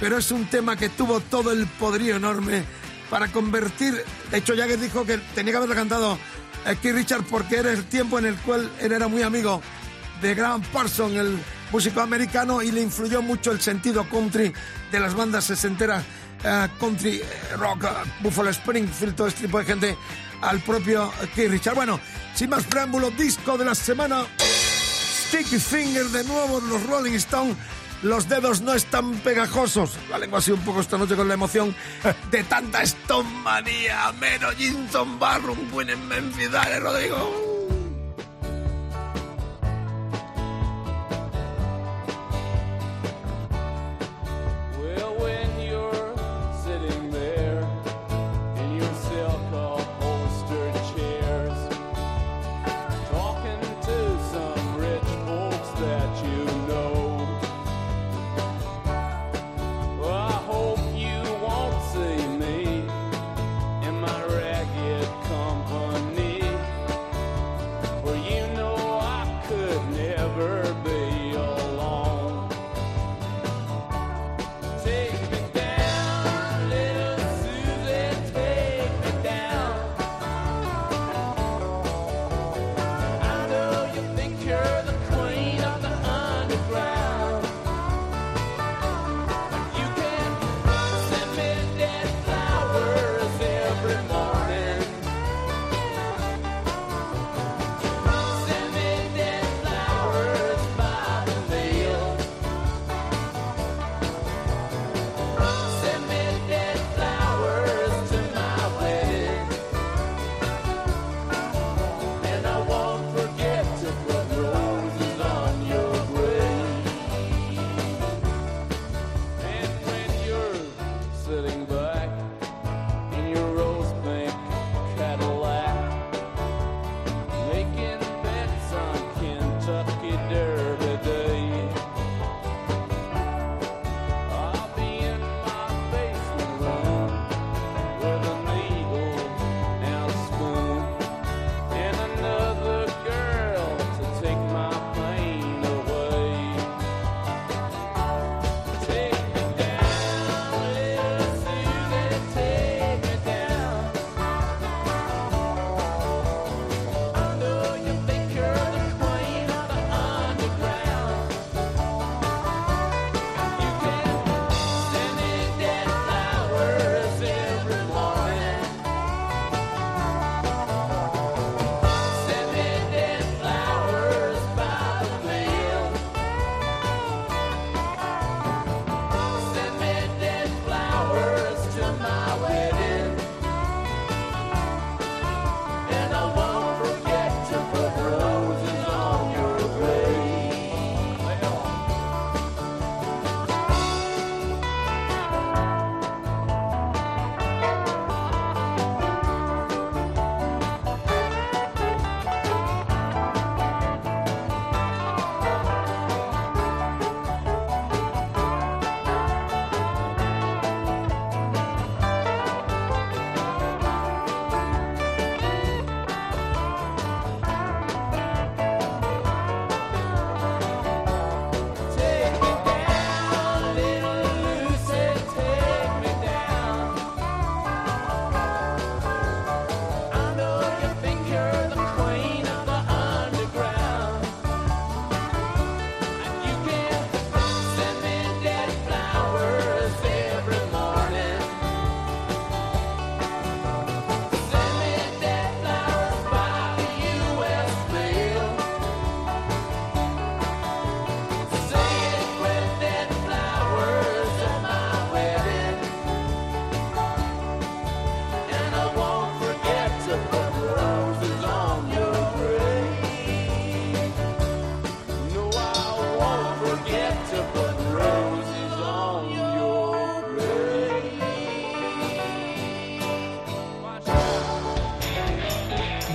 pero 0.00 0.18
es 0.18 0.30
un 0.30 0.46
tema 0.46 0.76
que 0.76 0.88
tuvo 0.88 1.20
todo 1.20 1.52
el 1.52 1.66
poderío 1.66 2.16
enorme 2.16 2.64
para 3.10 3.28
convertir. 3.30 4.02
De 4.30 4.38
hecho, 4.38 4.56
Jagger 4.56 4.80
dijo 4.80 5.04
que 5.04 5.18
tenía 5.34 5.52
que 5.52 5.56
haberlo 5.58 5.74
cantado 5.74 6.18
Keith 6.80 6.94
Richard 6.94 7.24
porque 7.24 7.56
era 7.56 7.70
el 7.70 7.84
tiempo 7.84 8.18
en 8.18 8.26
el 8.26 8.36
cual 8.36 8.70
él 8.80 8.92
era 8.92 9.08
muy 9.08 9.22
amigo 9.22 9.60
de 10.22 10.34
Graham 10.34 10.62
Parson, 10.72 11.16
el 11.16 11.38
músico 11.70 12.00
americano, 12.00 12.62
y 12.62 12.70
le 12.70 12.80
influyó 12.80 13.20
mucho 13.20 13.52
el 13.52 13.60
sentido 13.60 14.08
country 14.08 14.52
de 14.90 15.00
las 15.00 15.14
bandas 15.14 15.44
sesenteras, 15.44 16.04
eh, 16.42 16.68
country 16.78 17.20
eh, 17.20 17.56
rock, 17.56 17.84
eh, 17.84 18.10
Buffalo 18.20 18.50
Springfield, 18.50 19.14
todo 19.14 19.26
este 19.26 19.42
tipo 19.42 19.58
de 19.58 19.64
gente, 19.64 19.96
al 20.40 20.60
propio 20.60 21.12
Keith 21.34 21.50
Richard. 21.50 21.74
Bueno, 21.74 22.00
sin 22.34 22.50
más 22.50 22.64
preámbulo, 22.64 23.10
disco 23.10 23.56
de 23.58 23.64
la 23.64 23.74
semana, 23.74 24.24
Sticky 25.28 25.58
Finger 25.58 26.06
de 26.06 26.24
nuevo, 26.24 26.60
los 26.60 26.84
Rolling 26.86 27.14
Stones. 27.14 27.56
Los 28.02 28.28
dedos 28.28 28.60
no 28.60 28.74
están 28.74 29.14
pegajosos. 29.20 29.92
La 30.10 30.18
lengua 30.18 30.42
sido 30.42 30.58
un 30.58 30.62
poco 30.64 30.80
esta 30.80 30.98
noche 30.98 31.16
con 31.16 31.26
la 31.26 31.34
emoción 31.34 31.74
de 32.30 32.44
tanta 32.44 32.82
Stone 32.82 33.30
manía. 33.42 34.12
Mero 34.20 34.50
Jinson 34.50 35.18
Barrum, 35.18 35.72
Winnie 35.72 35.96
Memphis, 35.96 36.50
dale, 36.50 36.80
Rodrigo. 36.80 37.53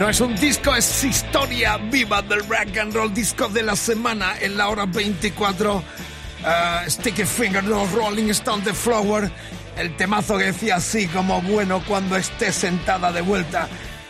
Es 0.10 0.22
un 0.22 0.36
disco, 0.36 0.76
es 0.76 1.04
historia 1.04 1.78
viva 1.78 2.24
del 2.24 2.40
rock 2.40 2.78
and 2.82 2.96
roll, 2.96 3.14
disco 3.14 3.48
de 3.48 3.62
la 3.62 3.76
semana 3.76 4.34
en 4.42 4.58
la 4.58 4.70
hora 4.70 4.88
24. 4.88 5.76
Uh, 5.76 6.90
Sticky 6.90 7.26
Finger, 7.26 7.64
los 7.64 7.92
Rolling 7.92 8.30
Stones 8.32 8.66
de 8.66 8.74
Flower, 8.74 9.32
el 9.78 9.96
temazo 9.98 10.40
que 10.40 10.46
decía 10.46 10.78
así 10.78 11.06
como 11.10 11.44
bueno 11.44 11.84
cuando 11.88 12.18
estés 12.18 12.56
sentada 12.56 13.12
de 13.12 13.22
vuelta 13.22 13.70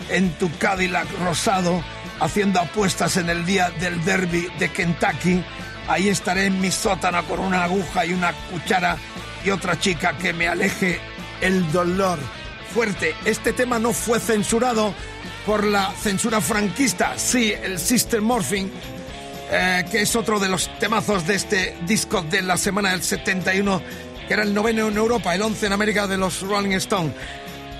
en 0.09 0.31
tu 0.37 0.49
Cadillac 0.57 1.05
rosado, 1.21 1.83
haciendo 2.21 2.61
apuestas 2.61 3.17
en 3.17 3.29
el 3.29 3.45
día 3.45 3.69
del 3.81 4.01
derby 4.05 4.47
de 4.57 4.71
Kentucky. 4.71 5.43
Ahí 5.89 6.07
estaré 6.07 6.45
en 6.45 6.61
mi 6.61 6.71
sótano 6.71 7.25
con 7.25 7.39
una 7.39 7.65
aguja 7.65 8.05
y 8.05 8.13
una 8.13 8.31
cuchara 8.49 8.95
y 9.43 9.49
otra 9.49 9.77
chica 9.77 10.17
que 10.17 10.31
me 10.31 10.47
aleje 10.47 10.97
el 11.41 11.69
dolor. 11.73 12.19
Fuerte, 12.73 13.15
este 13.25 13.51
tema 13.51 13.79
no 13.79 13.91
fue 13.91 14.21
censurado 14.21 14.93
por 15.49 15.65
la 15.65 15.91
censura 15.93 16.41
franquista, 16.41 17.17
sí, 17.17 17.51
el 17.51 17.79
Sister 17.79 18.21
Morphing, 18.21 18.69
eh, 19.49 19.83
que 19.89 20.03
es 20.03 20.15
otro 20.15 20.39
de 20.39 20.47
los 20.47 20.69
temazos 20.77 21.25
de 21.25 21.33
este 21.33 21.75
disco 21.87 22.21
de 22.21 22.43
la 22.43 22.55
semana 22.55 22.91
del 22.91 23.01
71, 23.01 23.81
que 24.27 24.33
era 24.35 24.43
el 24.43 24.53
noveno 24.53 24.89
en 24.89 24.95
Europa, 24.95 25.33
el 25.33 25.41
11 25.41 25.65
en 25.65 25.73
América 25.73 26.05
de 26.05 26.17
los 26.17 26.41
Rolling 26.41 26.75
Stones. 26.75 27.13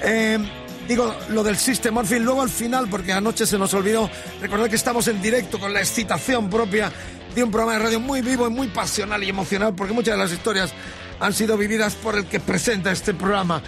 Eh, 0.01 0.39
digo 0.87 1.15
lo 1.29 1.43
del 1.43 1.57
Sister 1.57 1.91
Morphing, 1.91 2.23
luego 2.23 2.41
al 2.41 2.49
final, 2.49 2.89
porque 2.89 3.13
anoche 3.13 3.45
se 3.45 3.59
nos 3.59 3.71
olvidó 3.75 4.09
recordar 4.41 4.67
que 4.67 4.75
estamos 4.75 5.07
en 5.07 5.21
directo 5.21 5.59
con 5.59 5.71
la 5.71 5.81
excitación 5.81 6.49
propia 6.49 6.91
de 7.35 7.43
un 7.43 7.51
programa 7.51 7.77
de 7.77 7.85
radio 7.85 7.99
muy 7.99 8.21
vivo 8.21 8.47
y 8.47 8.49
muy 8.49 8.69
pasional 8.69 9.23
y 9.23 9.29
emocional, 9.29 9.75
porque 9.75 9.93
muchas 9.93 10.15
de 10.15 10.23
las 10.23 10.31
historias 10.31 10.73
han 11.19 11.33
sido 11.33 11.57
vividas 11.57 11.95
por 11.95 12.15
el 12.17 12.25
que 12.25 12.39
presenta 12.39 12.91
este 12.91 13.13
programa. 13.13 13.61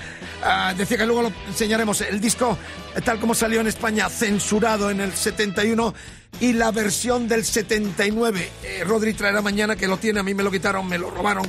Ah, 0.43 0.73
decía 0.75 0.97
que 0.97 1.05
luego 1.05 1.23
lo 1.23 1.33
enseñaremos. 1.47 2.01
El 2.01 2.19
disco, 2.19 2.57
eh, 2.95 3.01
tal 3.01 3.19
como 3.19 3.35
salió 3.35 3.61
en 3.61 3.67
España, 3.67 4.09
censurado 4.09 4.89
en 4.89 5.01
el 5.01 5.13
71 5.13 5.93
y 6.39 6.53
la 6.53 6.71
versión 6.71 7.27
del 7.27 7.43
79. 7.43 8.49
Eh, 8.63 8.83
Rodri 8.85 9.13
traerá 9.13 9.41
mañana 9.41 9.75
que 9.75 9.87
lo 9.87 9.97
tiene, 9.97 10.19
a 10.19 10.23
mí 10.23 10.33
me 10.33 10.43
lo 10.43 10.51
quitaron, 10.51 10.87
me 10.87 10.97
lo 10.97 11.09
robaron 11.11 11.45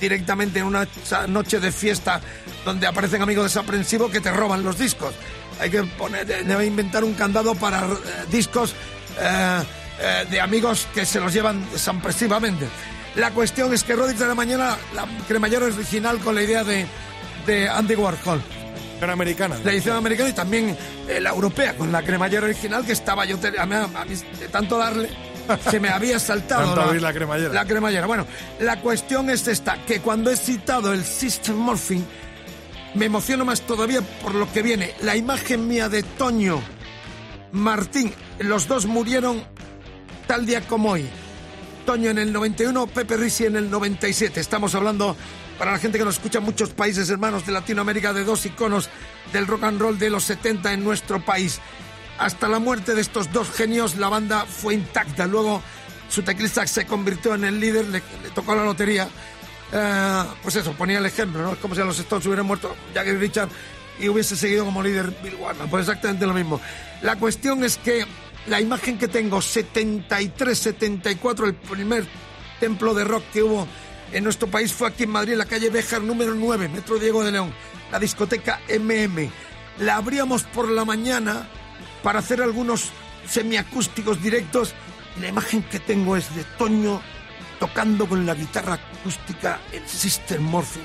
directamente 0.00 0.58
en 0.58 0.66
una 0.66 0.88
noche 1.28 1.60
de 1.60 1.70
fiesta 1.70 2.20
donde 2.64 2.88
aparecen 2.88 3.22
amigos 3.22 3.44
desaprensivos 3.44 4.10
que 4.10 4.20
te 4.20 4.32
roban 4.32 4.64
los 4.64 4.78
discos. 4.78 5.14
Hay 5.60 5.70
que 5.70 5.82
poner, 5.84 6.26
inventar 6.64 7.04
un 7.04 7.14
candado 7.14 7.54
para 7.54 7.86
eh, 7.86 7.96
discos 8.30 8.74
de 10.30 10.40
amigos 10.40 10.88
que 10.94 11.06
se 11.06 11.20
los 11.20 11.32
llevan 11.32 11.64
desaprensivamente. 11.70 12.66
La 13.16 13.30
cuestión 13.30 13.72
es 13.72 13.84
que 13.84 13.94
Rodri 13.94 14.14
de 14.14 14.26
la 14.26 14.34
mañana, 14.34 14.76
la 14.94 15.06
cremallera 15.28 15.66
original 15.66 16.18
con 16.18 16.34
la 16.34 16.42
idea 16.42 16.64
de, 16.64 16.86
de 17.46 17.68
Andy 17.68 17.94
Warhol. 17.94 18.42
La 19.00 19.12
americana. 19.12 19.58
La 19.64 19.72
edición 19.72 19.96
americana 19.96 20.30
y 20.30 20.32
también 20.32 20.76
eh, 21.08 21.20
la 21.20 21.30
europea, 21.30 21.74
con 21.76 21.90
la 21.90 22.02
cremallera 22.02 22.44
original 22.44 22.86
que 22.86 22.92
estaba 22.92 23.24
yo, 23.24 23.36
a 23.36 23.66
mí, 23.66 23.74
a 23.74 24.04
mí, 24.04 24.14
de 24.38 24.48
tanto 24.48 24.78
darle, 24.78 25.10
se 25.70 25.80
me 25.80 25.88
había 25.88 26.20
saltado 26.20 26.76
la, 26.76 26.92
la, 26.94 27.12
cremallera. 27.12 27.52
La 27.52 27.64
cremallera. 27.64 28.06
Bueno, 28.06 28.26
la 28.60 28.80
cuestión 28.80 29.28
es 29.28 29.48
esta, 29.48 29.76
que 29.84 30.00
cuando 30.00 30.30
he 30.30 30.36
citado 30.36 30.92
el 30.92 31.04
System 31.04 31.56
Morphing, 31.56 32.04
me 32.94 33.06
emociono 33.06 33.44
más 33.44 33.62
todavía 33.62 34.02
por 34.22 34.34
lo 34.34 34.50
que 34.52 34.62
viene. 34.62 34.94
La 35.02 35.16
imagen 35.16 35.66
mía 35.66 35.88
de 35.88 36.04
Toño 36.04 36.62
Martín, 37.52 38.12
los 38.38 38.68
dos 38.68 38.86
murieron 38.86 39.42
tal 40.26 40.46
día 40.46 40.60
como 40.62 40.92
hoy. 40.92 41.08
Toño 41.84 42.10
en 42.10 42.18
el 42.18 42.32
91, 42.32 42.86
Pepe 42.86 43.16
Risi 43.16 43.46
en 43.46 43.56
el 43.56 43.70
97. 43.70 44.40
Estamos 44.40 44.74
hablando, 44.74 45.16
para 45.58 45.72
la 45.72 45.78
gente 45.78 45.98
que 45.98 46.04
nos 46.04 46.14
escucha 46.14 46.40
muchos 46.40 46.70
países 46.70 47.10
hermanos 47.10 47.44
de 47.46 47.52
Latinoamérica, 47.52 48.12
de 48.12 48.24
dos 48.24 48.46
iconos 48.46 48.88
del 49.32 49.46
rock 49.46 49.64
and 49.64 49.80
roll 49.80 49.98
de 49.98 50.10
los 50.10 50.24
70 50.24 50.72
en 50.72 50.84
nuestro 50.84 51.24
país. 51.24 51.60
Hasta 52.18 52.48
la 52.48 52.58
muerte 52.58 52.94
de 52.94 53.00
estos 53.00 53.32
dos 53.32 53.50
genios, 53.50 53.96
la 53.96 54.08
banda 54.08 54.46
fue 54.46 54.74
intacta. 54.74 55.26
Luego, 55.26 55.62
su 56.08 56.22
teclista 56.22 56.66
se 56.66 56.86
convirtió 56.86 57.34
en 57.34 57.44
el 57.44 57.58
líder, 57.58 57.86
le, 57.86 58.00
tocó 58.34 58.54
la 58.54 58.64
lotería. 58.64 59.08
Eh, 59.72 60.24
pues 60.42 60.56
eso, 60.56 60.72
ponía 60.72 60.98
el 60.98 61.06
ejemplo, 61.06 61.42
¿no? 61.42 61.52
Es 61.52 61.58
como 61.58 61.74
si 61.74 61.80
a 61.80 61.84
los 61.84 61.98
Stones 61.98 62.26
hubieran 62.26 62.46
muerto 62.46 62.76
Jagger 62.94 63.18
Richard 63.18 63.48
y 63.98 64.08
hubiese 64.08 64.36
seguido 64.36 64.64
como 64.64 64.82
líder 64.82 65.14
Bill 65.22 65.34
Warner. 65.36 65.68
Pues 65.68 65.88
exactamente 65.88 66.26
lo 66.26 66.34
mismo. 66.34 66.60
La 67.02 67.16
cuestión 67.16 67.64
es 67.64 67.76
que 67.78 68.06
la 68.46 68.60
imagen 68.60 68.98
que 68.98 69.08
tengo, 69.08 69.40
73, 69.40 70.58
74, 70.58 71.46
el 71.46 71.54
primer 71.54 72.04
templo 72.60 72.94
de 72.94 73.04
rock 73.04 73.24
que 73.32 73.42
hubo 73.42 73.66
en 74.12 74.24
nuestro 74.24 74.48
país 74.48 74.72
fue 74.72 74.88
aquí 74.88 75.04
en 75.04 75.10
Madrid, 75.10 75.32
en 75.32 75.38
la 75.38 75.46
calle 75.46 75.70
Béjar 75.70 76.02
número 76.02 76.34
9, 76.34 76.68
Metro 76.68 76.98
Diego 76.98 77.24
de 77.24 77.32
León, 77.32 77.52
la 77.90 77.98
discoteca 77.98 78.60
MM. 78.68 79.30
La 79.78 79.96
abríamos 79.96 80.42
por 80.44 80.70
la 80.70 80.84
mañana 80.84 81.48
para 82.02 82.18
hacer 82.18 82.42
algunos 82.42 82.90
semiacústicos 83.26 84.22
directos 84.22 84.74
la 85.20 85.28
imagen 85.28 85.62
que 85.64 85.78
tengo 85.78 86.16
es 86.16 86.34
de 86.34 86.44
Toño 86.56 87.00
tocando 87.58 88.08
con 88.08 88.24
la 88.24 88.34
guitarra 88.34 88.74
acústica 88.74 89.60
el 89.72 89.86
Sister 89.86 90.40
Morphing 90.40 90.82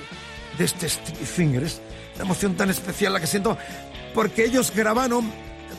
de 0.57 0.65
este 0.65 0.89
Sticky 0.89 1.25
Fingers. 1.25 1.81
una 2.15 2.25
emoción 2.25 2.55
tan 2.55 2.69
especial 2.69 3.13
la 3.13 3.19
que 3.19 3.27
siento 3.27 3.57
porque 4.13 4.43
ellos 4.43 4.73
grabaron 4.75 5.31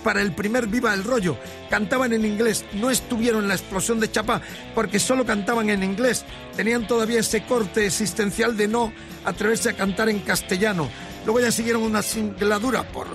para 0.03 0.23
el 0.23 0.33
primer 0.33 0.67
Viva 0.67 0.95
el 0.95 1.05
Rollo. 1.05 1.37
Cantaban 1.71 2.13
en 2.13 2.25
inglés, 2.25 2.65
no 2.75 2.91
estuvieron 2.91 3.43
en 3.43 3.49
la 3.49 3.55
explosión 3.55 4.01
de 4.01 4.11
Chapa 4.11 4.41
porque 4.75 4.99
solo 4.99 5.25
cantaban 5.25 5.71
en 5.71 5.83
inglés. 5.83 6.25
Tenían 6.57 6.87
todavía 6.87 7.21
ese 7.21 7.45
corte 7.45 7.87
existencial 7.87 8.57
de 8.57 8.69
no 8.69 8.93
atreverse 9.25 9.71
a 9.71 9.77
cantar 9.77 10.09
en 10.09 10.21
castellano. 10.21 10.89
Luego 11.25 11.41
ya 11.41 11.51
siguieron 11.51 11.83
una 11.83 12.03
singladura 12.03 12.85
por, 12.85 13.07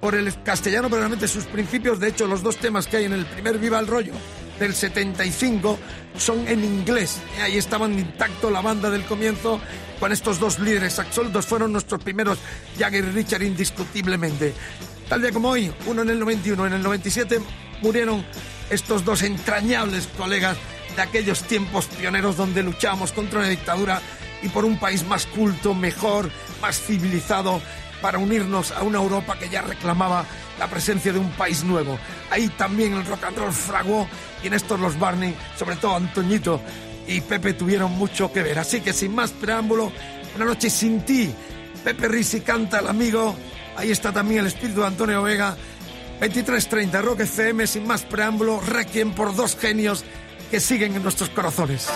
por 0.00 0.14
el 0.14 0.42
castellano, 0.42 0.88
pero 0.88 1.00
realmente 1.00 1.28
sus 1.28 1.44
principios, 1.44 2.00
de 2.00 2.08
hecho, 2.08 2.26
los 2.26 2.42
dos 2.42 2.56
temas 2.56 2.86
que 2.86 2.98
hay 2.98 3.04
en 3.04 3.12
el 3.12 3.26
primer 3.26 3.58
Viva 3.58 3.78
el 3.78 3.86
Rollo 3.86 4.12
del 4.58 4.74
75 4.74 5.78
son 6.16 6.46
en 6.48 6.64
inglés. 6.64 7.18
Ahí 7.40 7.56
estaban 7.56 7.98
intacto 7.98 8.50
la 8.50 8.60
banda 8.60 8.90
del 8.90 9.04
comienzo 9.04 9.60
con 10.00 10.12
estos 10.12 10.40
dos 10.40 10.58
líderes 10.58 10.98
absolutos. 10.98 11.46
Fueron 11.46 11.72
nuestros 11.72 12.02
primeros 12.02 12.38
Jagger 12.78 13.04
y 13.04 13.10
Richard 13.10 13.42
indiscutiblemente. 13.42 14.54
Tal 15.08 15.22
día 15.22 15.32
como 15.32 15.48
hoy, 15.48 15.72
uno 15.86 16.02
en 16.02 16.10
el 16.10 16.18
91, 16.18 16.66
en 16.66 16.72
el 16.74 16.82
97, 16.82 17.40
murieron 17.80 18.22
estos 18.68 19.06
dos 19.06 19.22
entrañables 19.22 20.06
colegas 20.18 20.58
de 20.94 21.00
aquellos 21.00 21.44
tiempos 21.44 21.86
pioneros 21.86 22.36
donde 22.36 22.62
luchamos 22.62 23.12
contra 23.12 23.38
una 23.38 23.48
dictadura 23.48 24.02
y 24.42 24.50
por 24.50 24.66
un 24.66 24.78
país 24.78 25.06
más 25.06 25.24
culto, 25.24 25.72
mejor, 25.72 26.30
más 26.60 26.78
civilizado, 26.78 27.62
para 28.02 28.18
unirnos 28.18 28.70
a 28.70 28.82
una 28.82 28.98
Europa 28.98 29.38
que 29.38 29.48
ya 29.48 29.62
reclamaba 29.62 30.26
la 30.58 30.68
presencia 30.68 31.10
de 31.10 31.18
un 31.18 31.30
país 31.30 31.64
nuevo. 31.64 31.98
Ahí 32.30 32.48
también 32.48 32.92
el 32.92 33.06
rock 33.06 33.24
and 33.24 33.38
roll 33.38 33.52
fraguó 33.52 34.06
y 34.44 34.48
en 34.48 34.52
estos 34.52 34.78
los 34.78 34.98
Barney, 34.98 35.34
sobre 35.56 35.76
todo 35.76 35.96
Antoñito 35.96 36.60
y 37.06 37.22
Pepe 37.22 37.54
tuvieron 37.54 37.92
mucho 37.92 38.30
que 38.30 38.42
ver. 38.42 38.58
Así 38.58 38.82
que 38.82 38.92
sin 38.92 39.14
más 39.14 39.30
preámbulo, 39.30 39.90
una 40.36 40.44
noche 40.44 40.68
sin 40.68 41.00
ti. 41.00 41.34
Pepe 41.82 42.08
Risi 42.08 42.42
canta 42.42 42.80
el 42.80 42.88
amigo 42.88 43.34
Ahí 43.78 43.92
está 43.92 44.12
también 44.12 44.40
el 44.40 44.48
espíritu 44.48 44.80
de 44.80 44.88
Antonio 44.88 45.22
Vega. 45.22 45.56
23.30 46.20 47.00
Rock 47.00 47.20
FM, 47.20 47.64
sin 47.68 47.86
más 47.86 48.02
preámbulo, 48.02 48.60
Requiem 48.60 49.14
por 49.14 49.36
dos 49.36 49.56
genios 49.56 50.04
que 50.50 50.58
siguen 50.58 50.96
en 50.96 51.04
nuestros 51.04 51.30
corazones. 51.30 51.88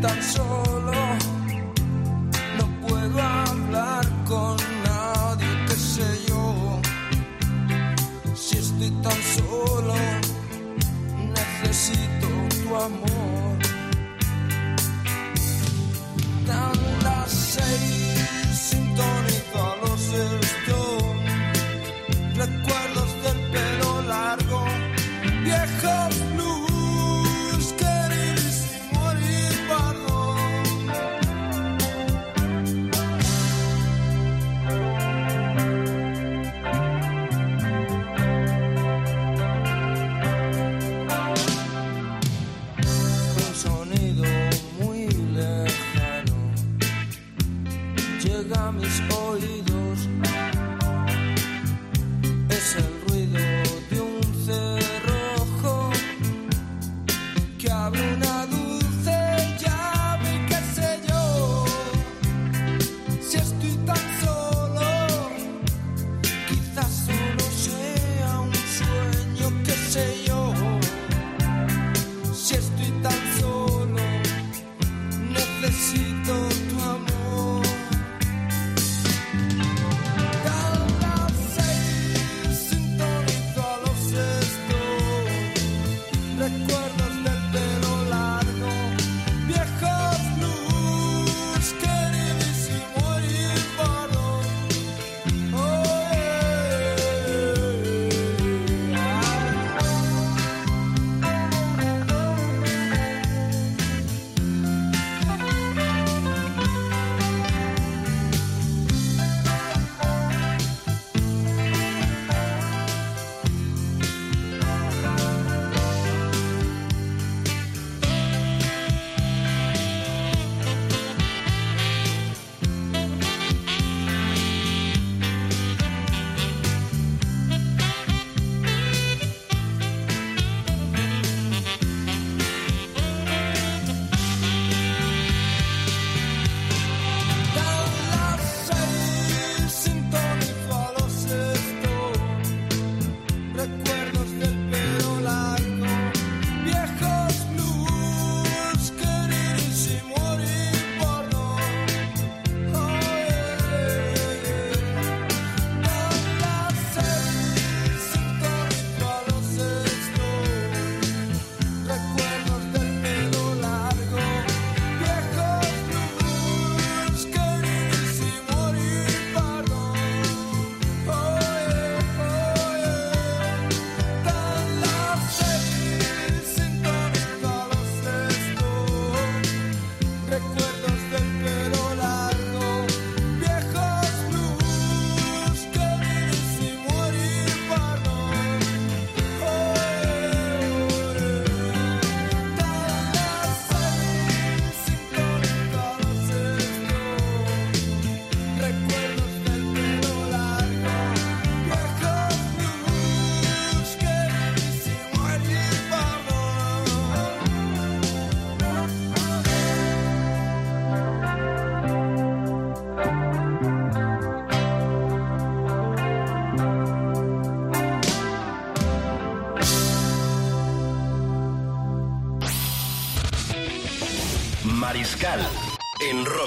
tan 0.00 0.22
solo. 0.22 0.49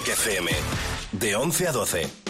Rock 0.05 0.17
FM. 0.17 0.47
De 1.11 1.29
11 1.29 1.67
a 1.67 1.71
12. 1.71 2.22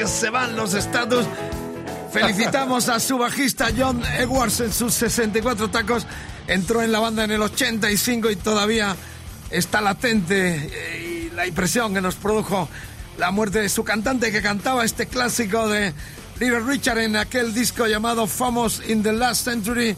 Porque 0.00 0.18
se 0.18 0.30
van 0.30 0.56
los 0.56 0.72
status. 0.74 1.26
Felicitamos 2.12 2.88
a 2.88 2.98
su 3.00 3.18
bajista 3.18 3.68
John 3.76 4.02
Edwards 4.18 4.60
en 4.60 4.72
sus 4.72 4.94
64 4.94 5.70
tacos. 5.70 6.06
Entró 6.46 6.82
en 6.82 6.90
la 6.90 7.00
banda 7.00 7.24
en 7.24 7.32
el 7.32 7.42
85 7.42 8.30
y 8.30 8.36
todavía 8.36 8.96
está 9.50 9.80
latente 9.80 10.70
eh, 10.72 11.30
la 11.34 11.46
impresión 11.46 11.92
que 11.92 12.00
nos 12.00 12.14
produjo 12.14 12.68
la 13.18 13.30
muerte 13.30 13.60
de 13.60 13.68
su 13.68 13.84
cantante 13.84 14.32
que 14.32 14.40
cantaba 14.40 14.84
este 14.84 15.06
clásico 15.06 15.68
de 15.68 15.92
Little 16.38 16.60
Richard 16.60 16.98
en 16.98 17.16
aquel 17.16 17.52
disco 17.52 17.86
llamado 17.86 18.26
Famous 18.26 18.82
in 18.88 19.02
the 19.02 19.12
Last 19.12 19.44
Century, 19.44 19.96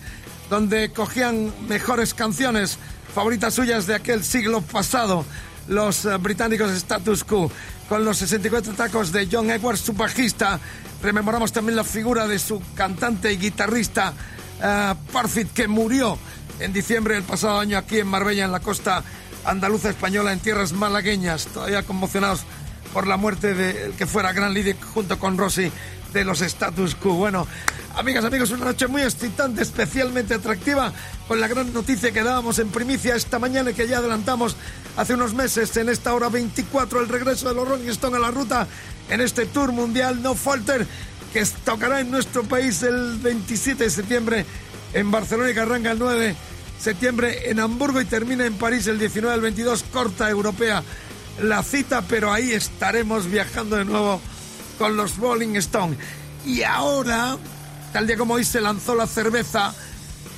donde 0.50 0.90
cogían 0.90 1.52
mejores 1.68 2.12
canciones 2.12 2.78
favoritas 3.14 3.54
suyas 3.54 3.86
de 3.86 3.94
aquel 3.94 4.24
siglo 4.24 4.62
pasado, 4.62 5.24
los 5.68 6.04
eh, 6.04 6.16
británicos 6.16 6.72
Status 6.72 7.24
Quo, 7.24 7.50
con 7.92 8.06
los 8.06 8.16
64 8.16 8.72
tacos 8.72 9.12
de 9.12 9.28
John 9.30 9.50
Edwards, 9.50 9.80
su 9.80 9.92
bajista. 9.92 10.58
Rememoramos 11.02 11.52
también 11.52 11.76
la 11.76 11.84
figura 11.84 12.26
de 12.26 12.38
su 12.38 12.62
cantante 12.74 13.30
y 13.30 13.36
guitarrista 13.36 14.14
eh, 14.62 14.94
Parfit, 15.12 15.52
que 15.52 15.68
murió 15.68 16.16
en 16.58 16.72
diciembre 16.72 17.16
del 17.16 17.24
pasado 17.24 17.60
año 17.60 17.76
aquí 17.76 17.98
en 17.98 18.06
Marbella, 18.06 18.46
en 18.46 18.52
la 18.52 18.60
costa 18.60 19.04
andaluza 19.44 19.90
española, 19.90 20.32
en 20.32 20.40
tierras 20.40 20.72
malagueñas, 20.72 21.48
todavía 21.48 21.82
conmocionados 21.82 22.46
por 22.94 23.06
la 23.06 23.18
muerte 23.18 23.52
del 23.52 23.92
que 23.92 24.06
fuera 24.06 24.32
gran 24.32 24.54
líder 24.54 24.80
junto 24.80 25.18
con 25.18 25.36
Rossi 25.36 25.70
de 26.12 26.24
los 26.24 26.40
status 26.40 26.94
quo. 26.94 27.14
Bueno, 27.14 27.46
amigas, 27.96 28.24
amigos, 28.24 28.50
una 28.50 28.66
noche 28.66 28.86
muy 28.86 29.02
excitante, 29.02 29.62
especialmente 29.62 30.34
atractiva, 30.34 30.92
con 31.28 31.40
la 31.40 31.48
gran 31.48 31.72
noticia 31.72 32.12
que 32.12 32.22
dábamos 32.22 32.58
en 32.58 32.68
primicia 32.68 33.16
esta 33.16 33.38
mañana 33.38 33.70
y 33.70 33.74
que 33.74 33.88
ya 33.88 33.98
adelantamos 33.98 34.56
hace 34.96 35.14
unos 35.14 35.34
meses 35.34 35.76
en 35.76 35.88
esta 35.88 36.14
hora 36.14 36.28
24, 36.28 37.00
el 37.00 37.08
regreso 37.08 37.48
de 37.48 37.54
los 37.54 37.68
Rolling 37.68 37.88
Stones 37.88 38.18
a 38.18 38.22
la 38.22 38.30
ruta 38.30 38.66
en 39.08 39.20
este 39.20 39.46
tour 39.46 39.72
mundial 39.72 40.22
No 40.22 40.34
Falter 40.34 40.86
que 41.32 41.44
tocará 41.64 42.00
en 42.00 42.10
nuestro 42.10 42.44
país 42.44 42.82
el 42.82 43.18
27 43.18 43.84
de 43.84 43.90
septiembre 43.90 44.46
en 44.92 45.10
Barcelona 45.10 45.50
y 45.50 45.54
que 45.54 45.60
arranca 45.60 45.92
el 45.92 45.98
9 45.98 46.26
de 46.26 46.36
septiembre 46.78 47.50
en 47.50 47.58
Hamburgo 47.58 48.00
y 48.00 48.04
termina 48.04 48.44
en 48.44 48.54
París 48.54 48.86
el 48.86 48.98
19 48.98 49.34
al 49.34 49.40
22, 49.40 49.84
corta 49.90 50.28
europea 50.28 50.82
la 51.40 51.62
cita, 51.62 52.02
pero 52.02 52.30
ahí 52.30 52.52
estaremos 52.52 53.30
viajando 53.30 53.76
de 53.76 53.84
nuevo 53.84 54.20
con 54.78 54.96
los 54.96 55.16
Rolling 55.16 55.56
Stones. 55.56 55.98
Y 56.44 56.62
ahora, 56.62 57.36
tal 57.92 58.06
día 58.06 58.16
como 58.16 58.34
hoy 58.34 58.44
se 58.44 58.60
lanzó 58.60 58.94
la 58.94 59.06
cerveza, 59.06 59.74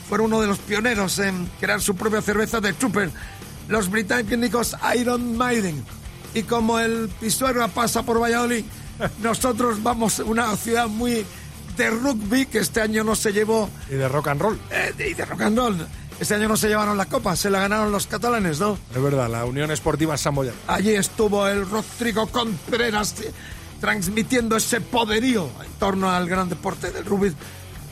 fueron 0.09 0.27
uno 0.27 0.41
de 0.41 0.47
los 0.47 0.59
pioneros 0.59 1.19
en 1.19 1.47
crear 1.61 1.81
su 1.81 1.97
propia 1.97 2.21
cerveza 2.21 2.61
de 2.61 2.73
Trooper, 2.73 3.11
los 3.69 3.91
británicos 3.91 4.77
Iron 4.97 5.37
Maiden. 5.37 5.85
Y 6.35 6.43
como 6.43 6.79
el 6.79 7.09
pisuerga 7.21 7.69
pasa 7.69 8.03
por 8.03 8.21
Valladolid, 8.21 8.65
nosotros 9.23 9.83
vamos 9.83 10.21
a 10.21 10.25
una 10.25 10.55
ciudad 10.57 10.89
muy 10.89 11.25
de 11.77 11.91
rugby 11.91 12.47
que 12.47 12.59
este 12.59 12.81
año 12.81 13.05
no 13.05 13.17
se 13.17 13.33
llevó. 13.33 13.69
Y 13.91 13.95
de 13.95 14.09
rock 14.09 14.29
and 14.29 14.41
roll. 14.41 14.61
Eh, 14.71 14.93
y 15.11 15.15
de 15.15 15.25
rock 15.25 15.43
and 15.43 15.59
roll. 15.59 15.87
Este 16.21 16.35
año 16.35 16.49
no 16.49 16.57
se 16.57 16.69
llevaron 16.69 16.97
la 16.97 17.07
copa, 17.07 17.35
se 17.35 17.51
la 17.51 17.61
ganaron 17.61 17.91
los 17.91 18.07
catalanes, 18.07 18.61
¿no? 18.61 18.79
Es 18.95 19.03
verdad, 19.03 19.29
la 19.29 19.45
Unión 19.45 19.71
Esportiva 19.73 20.17
Samoyana. 20.17 20.57
Allí 20.69 20.95
estuvo 20.95 21.47
el 21.49 21.69
Rodrigo 21.69 22.29
Contreras 22.29 23.17
transmitiendo 23.81 24.57
ese 24.57 24.81
poderío 24.81 25.49
en 25.65 25.73
torno 25.79 26.11
al 26.11 26.29
gran 26.29 26.49
deporte 26.49 26.91
del 26.91 27.05
rugby, 27.05 27.35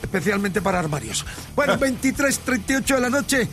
especialmente 0.01 0.61
para 0.61 0.79
armarios. 0.79 1.25
Bueno, 1.55 1.73
23.38 1.79 2.95
de 2.95 3.01
la 3.01 3.09
noche, 3.09 3.47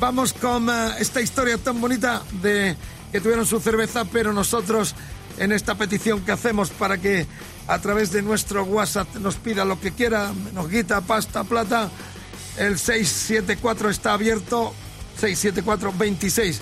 vamos 0.00 0.32
con 0.32 0.68
eh, 0.68 0.94
esta 0.98 1.20
historia 1.20 1.58
tan 1.58 1.80
bonita 1.80 2.22
de 2.42 2.76
que 3.12 3.20
tuvieron 3.20 3.46
su 3.46 3.60
cerveza, 3.60 4.04
pero 4.04 4.32
nosotros 4.32 4.94
en 5.38 5.52
esta 5.52 5.74
petición 5.74 6.20
que 6.24 6.32
hacemos 6.32 6.70
para 6.70 6.98
que 6.98 7.26
a 7.66 7.78
través 7.78 8.12
de 8.12 8.22
nuestro 8.22 8.64
WhatsApp 8.64 9.16
nos 9.16 9.36
pida 9.36 9.64
lo 9.64 9.80
que 9.80 9.92
quiera, 9.92 10.32
nos 10.52 10.68
guita, 10.68 11.00
pasta, 11.00 11.44
plata, 11.44 11.90
el 12.58 12.78
674 12.78 13.90
está 13.90 14.12
abierto, 14.12 14.74
674 15.20 15.92
26 15.96 16.60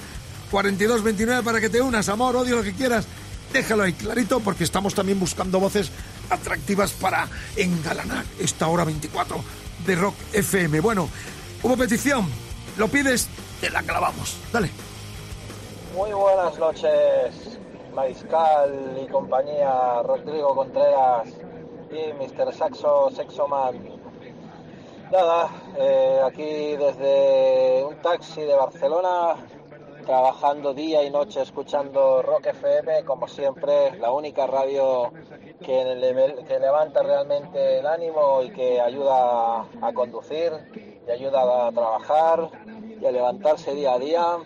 42 0.50 1.02
29 1.02 1.42
para 1.42 1.60
que 1.60 1.70
te 1.70 1.80
unas, 1.80 2.08
amor, 2.08 2.36
odio, 2.36 2.56
lo 2.56 2.62
que 2.62 2.74
quieras. 2.74 3.06
Déjalo 3.52 3.82
ahí 3.82 3.92
clarito 3.92 4.40
porque 4.40 4.64
estamos 4.64 4.94
también 4.94 5.20
buscando 5.20 5.60
voces 5.60 5.90
atractivas 6.30 6.92
para 6.92 7.28
engalanar 7.56 8.24
esta 8.40 8.66
hora 8.68 8.84
24 8.84 9.36
de 9.86 9.94
Rock 9.96 10.14
FM. 10.32 10.80
Bueno, 10.80 11.08
hubo 11.62 11.76
petición, 11.76 12.26
lo 12.78 12.88
pides, 12.88 13.28
te 13.60 13.68
la 13.68 13.82
clavamos. 13.82 14.38
Dale. 14.50 14.70
Muy 15.94 16.10
buenas 16.12 16.58
noches, 16.58 17.58
Mariscal 17.94 18.98
y 19.04 19.10
compañía, 19.10 20.02
Rodrigo 20.02 20.54
Contreras 20.54 21.28
y 21.90 22.12
Mr. 22.14 22.54
Saxo 22.54 23.10
Sexoman. 23.14 23.76
Nada, 25.10 25.50
eh, 25.76 26.20
aquí 26.24 26.76
desde 26.76 27.84
un 27.84 27.96
taxi 27.96 28.40
de 28.40 28.54
Barcelona, 28.54 29.36
trabajando 30.02 30.74
día 30.74 31.02
y 31.02 31.10
noche 31.10 31.42
escuchando 31.42 32.22
Rock 32.22 32.46
FM, 32.46 33.04
como 33.04 33.28
siempre, 33.28 33.96
la 33.98 34.12
única 34.12 34.46
radio 34.46 35.12
que, 35.64 35.84
le- 35.94 36.44
que 36.44 36.58
levanta 36.58 37.02
realmente 37.02 37.78
el 37.78 37.86
ánimo 37.86 38.42
y 38.42 38.50
que 38.50 38.80
ayuda 38.80 39.60
a 39.80 39.92
conducir, 39.94 40.52
y 41.06 41.10
ayuda 41.10 41.66
a 41.68 41.72
trabajar 41.72 42.48
y 43.00 43.06
a 43.06 43.10
levantarse 43.12 43.74
día 43.74 43.94
a 43.94 43.98
día. 43.98 44.36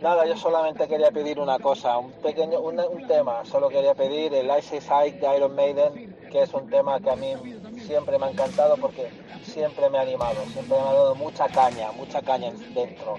Nada, 0.00 0.24
yo 0.24 0.36
solamente 0.36 0.88
quería 0.88 1.10
pedir 1.10 1.38
una 1.38 1.58
cosa, 1.58 1.98
un 1.98 2.12
pequeño, 2.12 2.58
un, 2.60 3.06
tema, 3.06 3.44
solo 3.44 3.68
quería 3.68 3.94
pedir 3.94 4.32
el 4.34 4.50
Ice 4.58 4.80
Hike 4.80 5.20
de 5.20 5.36
Iron 5.36 5.54
Maiden, 5.54 6.16
que 6.30 6.42
es 6.42 6.54
un 6.54 6.70
tema 6.70 7.00
que 7.00 7.10
a 7.10 7.16
mí 7.16 7.34
siempre 7.76 8.18
me 8.18 8.26
ha 8.26 8.30
encantado 8.30 8.76
porque 8.78 9.10
siempre 9.42 9.90
me 9.90 9.98
ha 9.98 10.02
animado, 10.02 10.46
siempre 10.46 10.76
me 10.78 10.82
ha 10.88 10.92
dado 10.92 11.14
mucha 11.16 11.48
caña, 11.48 11.92
mucha 11.92 12.22
caña 12.22 12.50
dentro. 12.72 13.16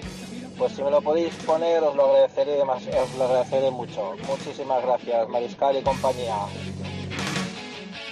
Pues 0.57 0.73
si 0.73 0.83
me 0.83 0.91
lo 0.91 1.01
podéis 1.01 1.33
poner 1.45 1.81
os 1.83 1.95
lo 1.95 2.05
agradeceré, 2.11 2.57
demas- 2.57 2.83
os 2.87 3.17
lo 3.17 3.23
agradeceré 3.25 3.71
mucho. 3.71 4.13
Muchísimas 4.27 4.81
gracias, 4.83 5.27
Mariscal 5.29 5.77
y 5.77 5.81
compañía. 5.81 6.35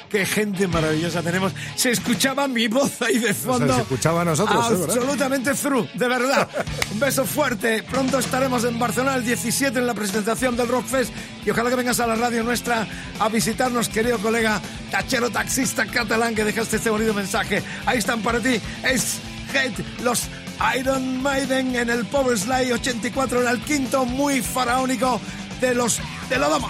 Qué 0.09 0.25
gente 0.25 0.67
maravillosa 0.67 1.21
tenemos. 1.21 1.53
Se 1.75 1.91
escuchaba 1.91 2.47
mi 2.47 2.67
voz 2.67 2.99
ahí 3.03 3.19
de 3.19 3.31
fondo. 3.31 3.71
se 3.75 3.81
escuchaba 3.81 4.21
a 4.21 4.25
nosotros, 4.25 4.71
¿eh? 4.71 4.83
Absolutamente 4.85 5.53
through, 5.53 5.87
de 5.93 6.07
verdad. 6.07 6.49
Un 6.91 6.99
beso 6.99 7.23
fuerte. 7.25 7.83
Pronto 7.83 8.17
estaremos 8.17 8.63
en 8.63 8.79
Barcelona 8.79 9.17
el 9.17 9.23
17 9.23 9.77
en 9.77 9.85
la 9.85 9.93
presentación 9.93 10.57
del 10.57 10.67
Rockfest 10.67 11.13
y 11.45 11.51
ojalá 11.51 11.69
que 11.69 11.75
vengas 11.75 11.99
a 11.99 12.07
la 12.07 12.15
radio 12.15 12.43
nuestra 12.43 12.87
a 13.19 13.29
visitarnos, 13.29 13.87
querido 13.89 14.17
colega 14.17 14.59
tachero 14.89 15.29
taxista 15.29 15.85
catalán 15.85 16.33
que 16.33 16.43
dejaste 16.43 16.77
este 16.77 16.89
bonito 16.89 17.13
mensaje. 17.13 17.61
Ahí 17.85 17.99
están 17.99 18.23
para 18.23 18.39
ti. 18.39 18.59
Es 18.83 19.19
Hate, 19.53 19.83
los 20.01 20.23
Iron 20.77 21.21
Maiden 21.21 21.75
en 21.75 21.89
el 21.89 22.05
Power 22.05 22.37
Slide 22.37 22.73
84 22.73 23.41
era 23.41 23.51
el 23.51 23.61
quinto 23.61 24.05
muy 24.05 24.41
faraónico 24.41 25.21
de 25.61 25.73
los 25.73 25.99
de 26.29 26.37
la 26.37 26.49
dama. 26.49 26.69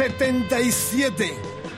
77. 0.00 1.30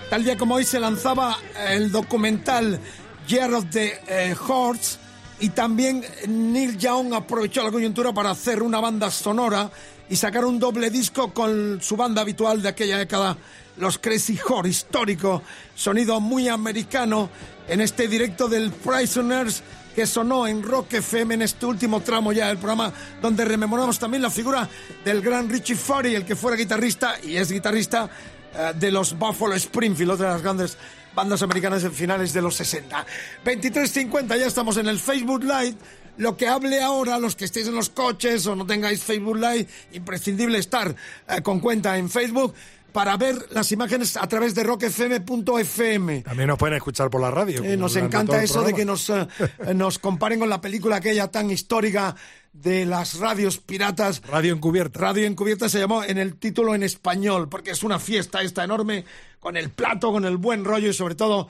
Tal 0.08 0.22
día 0.22 0.38
como 0.38 0.54
hoy 0.54 0.64
se 0.64 0.78
lanzaba 0.78 1.36
el 1.70 1.90
documental 1.90 2.78
Year 3.26 3.52
of 3.52 3.64
the 3.70 3.98
eh, 4.06 4.36
Horse 4.46 4.96
y 5.40 5.48
también 5.48 6.04
Neil 6.28 6.78
Young 6.78 7.14
aprovechó 7.14 7.64
la 7.64 7.72
coyuntura 7.72 8.12
para 8.12 8.30
hacer 8.30 8.62
una 8.62 8.78
banda 8.78 9.10
sonora 9.10 9.72
y 10.08 10.14
sacar 10.14 10.44
un 10.44 10.60
doble 10.60 10.88
disco 10.88 11.34
con 11.34 11.80
su 11.82 11.96
banda 11.96 12.22
habitual 12.22 12.62
de 12.62 12.68
aquella 12.68 12.96
década, 12.96 13.36
los 13.76 13.98
Crazy 13.98 14.38
Horse, 14.48 14.70
histórico, 14.70 15.42
sonido 15.74 16.20
muy 16.20 16.46
americano 16.46 17.28
en 17.66 17.80
este 17.80 18.06
directo 18.06 18.46
del 18.46 18.70
Prisoners 18.70 19.64
que 19.94 20.06
sonó 20.06 20.46
en 20.46 20.62
Rock 20.62 20.94
FM 20.94 21.34
en 21.34 21.42
este 21.42 21.66
último 21.66 22.00
tramo 22.00 22.32
ya 22.32 22.48
del 22.48 22.58
programa, 22.58 22.92
donde 23.20 23.44
rememoramos 23.44 23.98
también 23.98 24.22
la 24.22 24.30
figura 24.30 24.68
del 25.04 25.20
gran 25.20 25.48
Richie 25.48 25.76
Fury, 25.76 26.14
el 26.14 26.24
que 26.24 26.36
fuera 26.36 26.56
guitarrista 26.56 27.16
y 27.22 27.36
es 27.36 27.50
guitarrista 27.50 28.08
eh, 28.54 28.72
de 28.74 28.90
los 28.90 29.18
Buffalo 29.18 29.54
Springfield, 29.54 30.12
otra 30.12 30.28
de 30.28 30.32
las 30.34 30.42
grandes 30.42 30.78
bandas 31.14 31.42
americanas 31.42 31.84
en 31.84 31.92
finales 31.92 32.32
de 32.32 32.42
los 32.42 32.54
60. 32.56 33.06
23.50, 33.44 34.38
ya 34.38 34.46
estamos 34.46 34.76
en 34.76 34.88
el 34.88 34.98
Facebook 34.98 35.44
Live. 35.44 35.74
Lo 36.18 36.36
que 36.36 36.46
hable 36.46 36.82
ahora, 36.82 37.18
los 37.18 37.36
que 37.36 37.46
estéis 37.46 37.68
en 37.68 37.74
los 37.74 37.88
coches 37.88 38.46
o 38.46 38.54
no 38.54 38.66
tengáis 38.66 39.02
Facebook 39.02 39.36
Live, 39.36 39.66
imprescindible 39.92 40.58
estar 40.58 40.94
eh, 41.28 41.40
con 41.42 41.60
cuenta 41.60 41.96
en 41.96 42.10
Facebook 42.10 42.54
para 42.92 43.16
ver 43.16 43.46
las 43.50 43.72
imágenes 43.72 44.16
a 44.16 44.26
través 44.28 44.54
de 44.54 44.62
rockfm.fm. 44.62 46.22
También 46.22 46.48
nos 46.48 46.58
pueden 46.58 46.76
escuchar 46.76 47.10
por 47.10 47.20
la 47.20 47.30
radio. 47.30 47.64
Eh, 47.64 47.76
nos 47.76 47.96
encanta 47.96 48.42
eso 48.42 48.62
de 48.62 48.74
que 48.74 48.84
nos, 48.84 49.10
eh, 49.10 49.26
nos 49.74 49.98
comparen 49.98 50.38
con 50.38 50.48
la 50.48 50.60
película 50.60 50.96
aquella 50.96 51.28
tan 51.28 51.50
histórica 51.50 52.14
de 52.52 52.84
las 52.84 53.18
radios 53.18 53.58
piratas. 53.58 54.22
Radio 54.28 54.54
encubierta. 54.54 54.98
Radio 55.00 55.26
encubierta 55.26 55.68
se 55.68 55.78
llamó 55.78 56.04
en 56.04 56.18
el 56.18 56.36
título 56.36 56.74
en 56.74 56.82
español, 56.82 57.48
porque 57.48 57.70
es 57.70 57.82
una 57.82 57.98
fiesta 57.98 58.42
esta 58.42 58.62
enorme, 58.64 59.04
con 59.40 59.56
el 59.56 59.70
plato, 59.70 60.12
con 60.12 60.24
el 60.24 60.36
buen 60.36 60.64
rollo 60.64 60.88
y 60.88 60.94
sobre 60.94 61.14
todo 61.14 61.48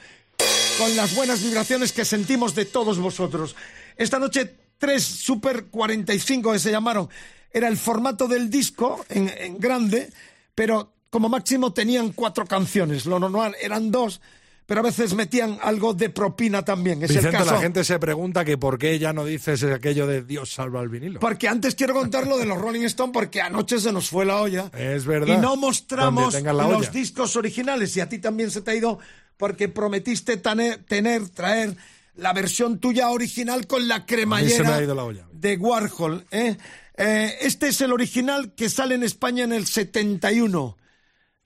con 0.78 0.96
las 0.96 1.14
buenas 1.14 1.42
vibraciones 1.42 1.92
que 1.92 2.04
sentimos 2.04 2.54
de 2.54 2.64
todos 2.64 2.98
vosotros. 2.98 3.56
Esta 3.96 4.18
noche, 4.18 4.54
tres 4.78 5.02
Super 5.04 5.66
45 5.66 6.52
que 6.52 6.58
se 6.58 6.70
llamaron. 6.70 7.08
Era 7.52 7.68
el 7.68 7.76
formato 7.76 8.28
del 8.28 8.48
disco 8.48 9.04
en, 9.08 9.30
en 9.36 9.58
grande, 9.58 10.10
pero 10.54 10.92
como 11.12 11.28
máximo 11.28 11.74
tenían 11.74 12.12
cuatro 12.12 12.46
canciones. 12.46 13.04
Lo 13.04 13.18
normal 13.20 13.54
eran 13.60 13.90
dos, 13.90 14.22
pero 14.64 14.80
a 14.80 14.82
veces 14.82 15.12
metían 15.12 15.58
algo 15.60 15.92
de 15.92 16.08
propina 16.08 16.64
también. 16.64 17.02
Es 17.02 17.10
el 17.10 17.16
Vicente, 17.16 17.36
caso. 17.36 17.52
la 17.52 17.60
gente 17.60 17.84
se 17.84 17.98
pregunta 17.98 18.46
que 18.46 18.56
por 18.56 18.78
qué 18.78 18.98
ya 18.98 19.12
no 19.12 19.26
dices 19.26 19.62
aquello 19.64 20.06
de 20.06 20.22
Dios 20.22 20.54
salva 20.54 20.80
al 20.80 20.88
vinilo. 20.88 21.20
Porque 21.20 21.48
antes 21.48 21.74
quiero 21.74 21.92
contar 21.92 22.26
lo 22.26 22.38
de 22.38 22.46
los 22.46 22.56
Rolling 22.56 22.84
Stone 22.84 23.12
porque 23.12 23.42
anoche 23.42 23.78
se 23.78 23.92
nos 23.92 24.08
fue 24.08 24.24
la 24.24 24.40
olla. 24.40 24.70
Es 24.74 25.04
verdad. 25.04 25.36
Y 25.36 25.38
no 25.38 25.54
mostramos 25.56 26.32
los 26.32 26.46
olla. 26.46 26.90
discos 26.90 27.36
originales 27.36 27.94
y 27.94 28.00
a 28.00 28.08
ti 28.08 28.18
también 28.18 28.50
se 28.50 28.62
te 28.62 28.70
ha 28.70 28.74
ido 28.74 28.98
porque 29.36 29.68
prometiste 29.68 30.38
tener, 30.38 31.28
traer 31.28 31.76
la 32.14 32.32
versión 32.32 32.78
tuya 32.78 33.10
original 33.10 33.66
con 33.66 33.86
la 33.86 34.06
cremallera 34.06 34.80
la 34.80 35.12
de 35.30 35.56
Warhol. 35.58 36.24
¿eh? 36.30 36.56
Eh, 36.96 37.36
este 37.42 37.68
es 37.68 37.82
el 37.82 37.92
original 37.92 38.54
que 38.54 38.70
sale 38.70 38.94
en 38.94 39.02
España 39.02 39.44
en 39.44 39.52
el 39.52 39.66
71. 39.66 40.78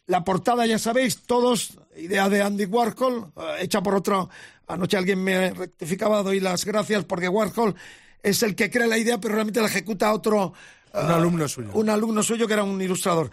La 0.07 0.23
portada, 0.25 0.67
ya 0.67 0.79
sabéis, 0.79 1.23
todos, 1.23 1.79
idea 1.97 2.29
de 2.29 2.43
Andy 2.43 2.65
Warhol, 2.67 3.33
eh, 3.37 3.57
hecha 3.61 3.83
por 3.83 3.95
otro. 3.95 4.29
Anoche 4.69 4.97
alguien 4.97 5.23
me 5.23 5.51
rectificaba, 5.51 6.23
doy 6.23 6.41
las 6.41 6.65
gracias 6.65 7.05
porque 7.05 7.29
Warhol 7.29 7.75
es 8.23 8.43
el 8.43 8.55
que 8.55 8.71
crea 8.71 8.87
la 8.87 8.99
idea, 8.99 9.19
pero 9.19 9.35
realmente 9.35 9.61
la 9.61 9.67
ejecuta 9.67 10.13
otro. 10.13 10.53
eh, 10.95 10.99
Un 11.03 11.11
alumno 11.11 11.49
suyo. 11.49 11.71
Un 11.75 11.91
alumno 11.91 12.23
suyo 12.23 12.47
que 12.47 12.53
era 12.55 12.63
un 12.63 12.81
ilustrador. 12.81 13.31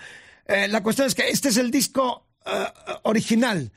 Eh, 0.47 0.67
la 0.67 0.81
cuestión 0.81 1.07
es 1.07 1.15
que 1.15 1.29
este 1.29 1.49
es 1.49 1.57
el 1.57 1.69
disco 1.71 2.25
eh, 2.45 2.65
original. 3.03 3.71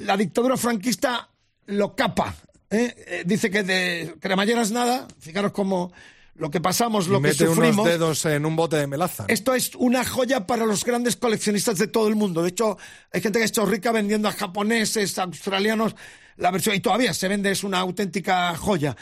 La 0.00 0.16
dictadura 0.16 0.56
franquista 0.56 1.28
lo 1.66 1.94
capa. 1.94 2.34
¿eh? 2.70 2.94
Eh, 3.06 3.22
dice 3.26 3.50
que 3.50 3.62
de 3.62 4.16
cremalleras 4.18 4.70
nada. 4.70 5.06
Fijaros 5.18 5.52
cómo 5.52 5.92
lo 6.40 6.50
que 6.50 6.60
pasamos, 6.60 7.06
Y 7.06 7.10
lo 7.10 7.18
que 7.18 7.28
mete 7.28 7.46
sufrimos. 7.46 7.74
unos 7.74 7.86
dedos 7.86 8.24
en 8.24 8.46
un 8.46 8.56
bote 8.56 8.76
de 8.76 8.86
melaza. 8.86 9.26
Esto 9.28 9.54
es 9.54 9.74
una 9.76 10.04
joya 10.04 10.46
para 10.46 10.64
los 10.64 10.84
grandes 10.84 11.14
coleccionistas 11.16 11.76
de 11.78 11.86
todo 11.86 12.08
el 12.08 12.16
mundo. 12.16 12.42
De 12.42 12.48
hecho, 12.48 12.78
hay 13.12 13.20
gente 13.20 13.38
que 13.38 13.44
ha 13.44 13.46
hecho 13.46 13.66
rica 13.66 13.92
vendiendo 13.92 14.26
a 14.26 14.32
japoneses, 14.32 15.18
a 15.18 15.24
australianos, 15.24 15.94
la 16.36 16.50
versión, 16.50 16.74
y 16.74 16.80
todavía 16.80 17.12
se 17.12 17.28
vende, 17.28 17.50
es 17.50 17.62
una 17.62 17.78
auténtica 17.80 18.56
joya. 18.56 18.96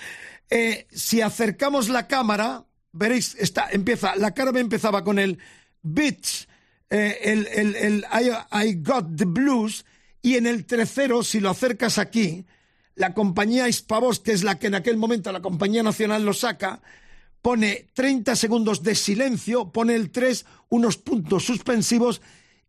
Eh, 0.50 0.88
si 0.90 1.20
acercamos 1.20 1.88
la 1.88 2.08
cámara, 2.08 2.64
veréis, 2.90 3.36
está, 3.38 3.68
empieza, 3.70 4.16
la 4.16 4.32
cara 4.34 4.50
me 4.50 4.60
empezaba 4.60 5.04
con 5.04 5.20
el 5.20 5.38
Beats, 5.82 6.48
eh, 6.90 7.18
el, 7.22 7.46
el, 7.46 7.76
el 7.76 8.06
I, 8.12 8.66
I 8.66 8.82
Got 8.82 9.16
the 9.16 9.26
Blues, 9.26 9.84
y 10.22 10.34
en 10.34 10.48
el 10.48 10.66
tercero, 10.66 11.22
si 11.22 11.38
lo 11.38 11.50
acercas 11.50 11.98
aquí, 11.98 12.46
la 12.96 13.14
compañía 13.14 13.68
Hispavox, 13.68 14.18
que 14.18 14.32
es 14.32 14.42
la 14.42 14.58
que 14.58 14.66
en 14.66 14.74
aquel 14.74 14.96
momento 14.96 15.30
la 15.30 15.40
compañía 15.40 15.84
nacional 15.84 16.24
lo 16.24 16.32
saca, 16.32 16.80
pone 17.42 17.88
30 17.94 18.36
segundos 18.36 18.82
de 18.82 18.94
silencio, 18.94 19.70
pone 19.70 19.94
el 19.94 20.10
3, 20.10 20.44
unos 20.70 20.96
puntos 20.96 21.44
suspensivos, 21.44 22.20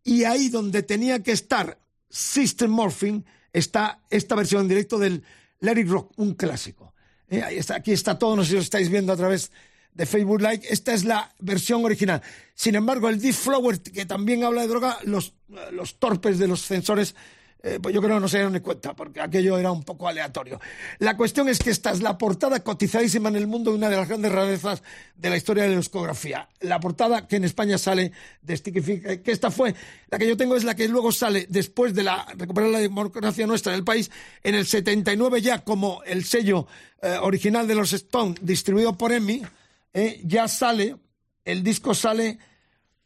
y 0.04 0.24
ahí 0.24 0.48
donde 0.48 0.82
tenía 0.82 1.22
que 1.22 1.32
estar 1.32 1.78
System 2.08 2.70
Morphing 2.70 3.24
está 3.52 4.00
esta 4.10 4.34
versión 4.34 4.62
en 4.62 4.68
directo 4.68 4.98
del 4.98 5.22
It 5.60 5.88
Rock, 5.88 6.12
un 6.16 6.34
clásico. 6.34 6.94
Eh, 7.28 7.62
aquí 7.74 7.92
está 7.92 8.18
todo, 8.18 8.36
no 8.36 8.42
sé 8.42 8.50
si 8.50 8.54
lo 8.56 8.60
estáis 8.60 8.88
viendo 8.88 9.12
a 9.12 9.16
través 9.16 9.52
de 9.92 10.06
Facebook 10.06 10.40
Live. 10.40 10.62
Esta 10.68 10.92
es 10.92 11.04
la 11.04 11.32
versión 11.38 11.84
original. 11.84 12.22
Sin 12.54 12.74
embargo, 12.74 13.08
el 13.08 13.20
Deep 13.20 13.34
Flower, 13.34 13.80
que 13.80 14.06
también 14.06 14.44
habla 14.44 14.62
de 14.62 14.68
droga, 14.68 14.98
los, 15.04 15.34
los 15.72 15.98
torpes 15.98 16.38
de 16.38 16.48
los 16.48 16.62
censores, 16.62 17.14
eh, 17.62 17.78
pues 17.80 17.94
yo 17.94 18.00
creo 18.00 18.16
que 18.16 18.20
no 18.20 18.28
se 18.28 18.38
dieron 18.38 18.52
ni 18.52 18.60
cuenta, 18.60 18.94
porque 18.94 19.20
aquello 19.20 19.58
era 19.58 19.70
un 19.70 19.82
poco 19.82 20.08
aleatorio. 20.08 20.60
La 20.98 21.16
cuestión 21.16 21.48
es 21.48 21.58
que 21.58 21.70
esta 21.70 21.90
es 21.90 22.00
la 22.00 22.16
portada 22.16 22.60
cotizadísima 22.60 23.28
en 23.28 23.36
el 23.36 23.46
mundo 23.46 23.70
de 23.70 23.76
una 23.76 23.90
de 23.90 23.96
las 23.96 24.08
grandes 24.08 24.32
rarezas 24.32 24.82
de 25.16 25.30
la 25.30 25.36
historia 25.36 25.64
de 25.64 25.70
la 25.70 25.76
discografía. 25.76 26.48
La 26.60 26.80
portada 26.80 27.26
que 27.26 27.36
en 27.36 27.44
España 27.44 27.76
sale 27.76 28.12
de 28.40 28.56
Sticky 28.56 28.80
Fingers, 28.80 29.20
que 29.20 29.32
esta 29.32 29.50
fue, 29.50 29.74
la 30.08 30.18
que 30.18 30.26
yo 30.26 30.36
tengo 30.36 30.56
es 30.56 30.64
la 30.64 30.74
que 30.74 30.88
luego 30.88 31.12
sale 31.12 31.46
después 31.48 31.94
de 31.94 32.02
la 32.02 32.26
recuperar 32.36 32.70
la 32.70 32.78
democracia 32.78 33.46
nuestra 33.46 33.72
en 33.72 33.78
el 33.78 33.84
país, 33.84 34.10
en 34.42 34.54
el 34.54 34.66
79 34.66 35.42
ya 35.42 35.58
como 35.58 36.02
el 36.04 36.24
sello 36.24 36.66
eh, 37.02 37.16
original 37.20 37.66
de 37.66 37.74
los 37.74 37.92
Stones, 37.92 38.38
distribuido 38.40 38.96
por 38.96 39.12
EMI, 39.12 39.42
eh, 39.92 40.20
ya 40.24 40.48
sale, 40.48 40.96
el 41.44 41.62
disco 41.62 41.94
sale 41.94 42.38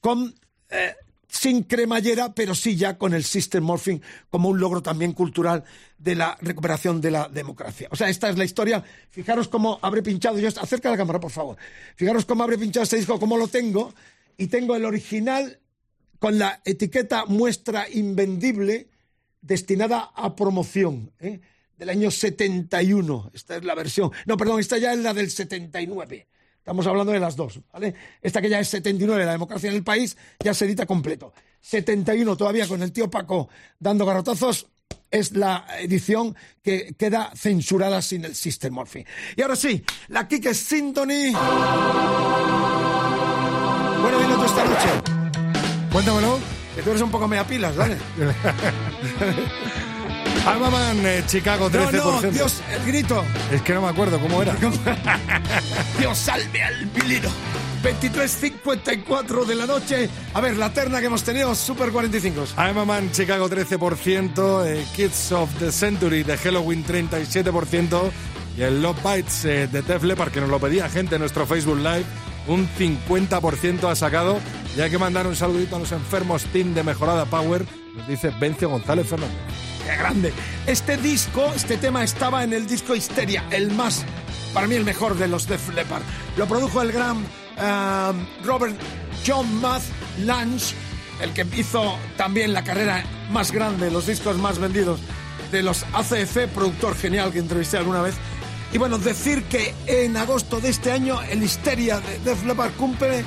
con 0.00 0.34
eh, 0.68 0.94
sin 1.34 1.64
cremallera, 1.64 2.32
pero 2.32 2.54
sí 2.54 2.76
ya 2.76 2.96
con 2.96 3.12
el 3.12 3.24
System 3.24 3.64
Morphing 3.64 4.00
como 4.30 4.48
un 4.48 4.60
logro 4.60 4.82
también 4.82 5.12
cultural 5.12 5.64
de 5.98 6.14
la 6.14 6.38
recuperación 6.40 7.00
de 7.00 7.10
la 7.10 7.28
democracia. 7.28 7.88
O 7.90 7.96
sea, 7.96 8.08
esta 8.08 8.28
es 8.28 8.38
la 8.38 8.44
historia. 8.44 8.84
Fijaros 9.10 9.48
cómo 9.48 9.78
habré 9.82 10.02
pinchado 10.02 10.38
yo. 10.38 10.48
Acerca 10.48 10.90
la 10.90 10.96
cámara, 10.96 11.18
por 11.18 11.32
favor. 11.32 11.56
Fijaros 11.96 12.24
cómo 12.24 12.44
habré 12.44 12.56
pinchado 12.56 12.84
este 12.84 12.96
disco, 12.96 13.18
cómo 13.18 13.36
lo 13.36 13.48
tengo. 13.48 13.92
Y 14.36 14.46
tengo 14.46 14.76
el 14.76 14.84
original 14.84 15.58
con 16.20 16.38
la 16.38 16.62
etiqueta 16.64 17.24
muestra 17.26 17.88
invendible 17.90 18.88
destinada 19.42 20.12
a 20.14 20.36
promoción. 20.36 21.12
¿eh? 21.18 21.40
Del 21.76 21.88
año 21.88 22.12
71. 22.12 23.32
Esta 23.34 23.56
es 23.56 23.64
la 23.64 23.74
versión. 23.74 24.12
No, 24.26 24.36
perdón, 24.36 24.60
esta 24.60 24.78
ya 24.78 24.92
es 24.92 25.00
la 25.00 25.12
del 25.12 25.30
79. 25.30 26.28
Estamos 26.64 26.86
hablando 26.86 27.12
de 27.12 27.20
las 27.20 27.36
dos, 27.36 27.60
¿vale? 27.74 27.94
Esta 28.22 28.40
que 28.40 28.48
ya 28.48 28.58
es 28.58 28.68
79, 28.68 29.26
la 29.26 29.32
democracia 29.32 29.68
en 29.68 29.76
el 29.76 29.84
país, 29.84 30.16
ya 30.42 30.54
se 30.54 30.64
edita 30.64 30.86
completo. 30.86 31.34
71 31.60 32.38
todavía 32.38 32.66
con 32.66 32.82
el 32.82 32.90
tío 32.90 33.10
Paco 33.10 33.50
dando 33.78 34.06
garrotazos, 34.06 34.68
es 35.10 35.32
la 35.32 35.66
edición 35.78 36.34
que 36.62 36.94
queda 36.98 37.32
censurada 37.36 38.00
sin 38.00 38.24
el 38.24 38.34
System 38.34 38.72
Morphy. 38.72 39.04
Y 39.36 39.42
ahora 39.42 39.56
sí, 39.56 39.84
la 40.08 40.26
Kike 40.26 40.54
Symphony. 40.54 41.32
Bueno, 44.00 44.18
dile 44.20 44.34
tú 44.34 44.44
esta 44.44 44.64
noche. 44.64 44.88
Cuéntamelo. 45.92 46.38
Que 46.74 46.82
tú 46.82 46.90
eres 46.90 47.02
un 47.02 47.10
poco 47.10 47.28
mea 47.28 47.46
pilas, 47.46 47.76
¿vale? 47.76 47.98
Almaman, 50.46 51.06
eh, 51.06 51.22
Chicago, 51.26 51.70
13%. 51.70 51.92
No, 51.92 52.20
no, 52.20 52.30
Dios, 52.30 52.62
el 52.70 52.84
grito. 52.84 53.24
Es 53.50 53.62
que 53.62 53.72
no 53.72 53.82
me 53.82 53.88
acuerdo 53.88 54.18
cómo 54.20 54.42
era. 54.42 54.54
Dios 55.98 56.18
salve 56.18 56.62
al 56.62 56.84
vilino. 56.86 57.30
23.54 57.82 59.44
de 59.44 59.54
la 59.54 59.66
noche. 59.66 60.08
A 60.32 60.40
ver, 60.40 60.56
la 60.56 60.72
terna 60.72 61.00
que 61.00 61.06
hemos 61.06 61.22
tenido, 61.22 61.54
Super 61.54 61.90
45. 61.90 62.46
I'm 62.58 62.78
a 62.78 62.84
Man, 62.84 63.10
Chicago 63.12 63.48
13%, 63.48 64.66
eh, 64.66 64.84
Kids 64.94 65.32
of 65.32 65.50
the 65.58 65.72
Century 65.72 66.22
de 66.22 66.36
Halloween 66.36 66.84
37% 66.84 68.10
y 68.56 68.62
el 68.62 68.82
Love 68.82 68.98
Bites 69.02 69.44
eh, 69.44 69.66
de 69.66 69.82
Def 69.82 70.02
Leppard, 70.02 70.30
que 70.30 70.40
nos 70.40 70.48
lo 70.48 70.58
pedía 70.58 70.88
gente 70.88 71.16
en 71.16 71.20
nuestro 71.20 71.46
Facebook 71.46 71.78
Live, 71.78 72.04
un 72.48 72.68
50% 72.68 73.90
ha 73.90 73.96
sacado. 73.96 74.38
Y 74.76 74.80
hay 74.80 74.90
que 74.90 74.98
mandar 74.98 75.26
un 75.26 75.36
saludito 75.36 75.76
a 75.76 75.78
los 75.78 75.92
enfermos 75.92 76.44
Team 76.44 76.74
de 76.74 76.82
Mejorada 76.82 77.26
Power, 77.26 77.64
nos 77.96 78.08
dice 78.08 78.30
Vencio 78.40 78.68
González 78.68 79.06
Fernández. 79.06 79.73
¡Qué 79.84 79.96
grande! 79.96 80.32
Este 80.66 80.96
disco, 80.96 81.52
este 81.54 81.76
tema 81.76 82.04
estaba 82.04 82.42
en 82.44 82.52
el 82.52 82.66
disco 82.66 82.94
Histeria, 82.94 83.44
el 83.50 83.70
más, 83.72 84.04
para 84.52 84.66
mí 84.66 84.74
el 84.74 84.84
mejor 84.84 85.16
de 85.16 85.28
los 85.28 85.46
Def 85.46 85.74
Leppard. 85.74 86.02
Lo 86.36 86.46
produjo 86.46 86.82
el 86.82 86.92
gran 86.92 87.16
um, 87.18 88.26
Robert 88.44 88.76
John 89.26 89.60
Math 89.60 89.84
Lange 90.24 90.74
el 91.20 91.32
que 91.32 91.46
hizo 91.56 91.96
también 92.16 92.52
la 92.52 92.64
carrera 92.64 93.04
más 93.30 93.52
grande, 93.52 93.90
los 93.90 94.06
discos 94.06 94.36
más 94.38 94.58
vendidos 94.58 95.00
de 95.52 95.62
los 95.62 95.84
ACF, 95.92 96.48
productor 96.54 96.96
genial 96.96 97.32
que 97.32 97.38
entrevisté 97.38 97.76
alguna 97.76 98.02
vez. 98.02 98.14
Y 98.72 98.78
bueno, 98.78 98.98
decir 98.98 99.44
que 99.44 99.74
en 99.86 100.16
agosto 100.16 100.60
de 100.60 100.70
este 100.70 100.90
año 100.90 101.20
el 101.22 101.42
Histeria 101.42 102.00
de 102.00 102.18
Def 102.18 102.44
Leppard 102.44 102.72
cumple 102.72 103.24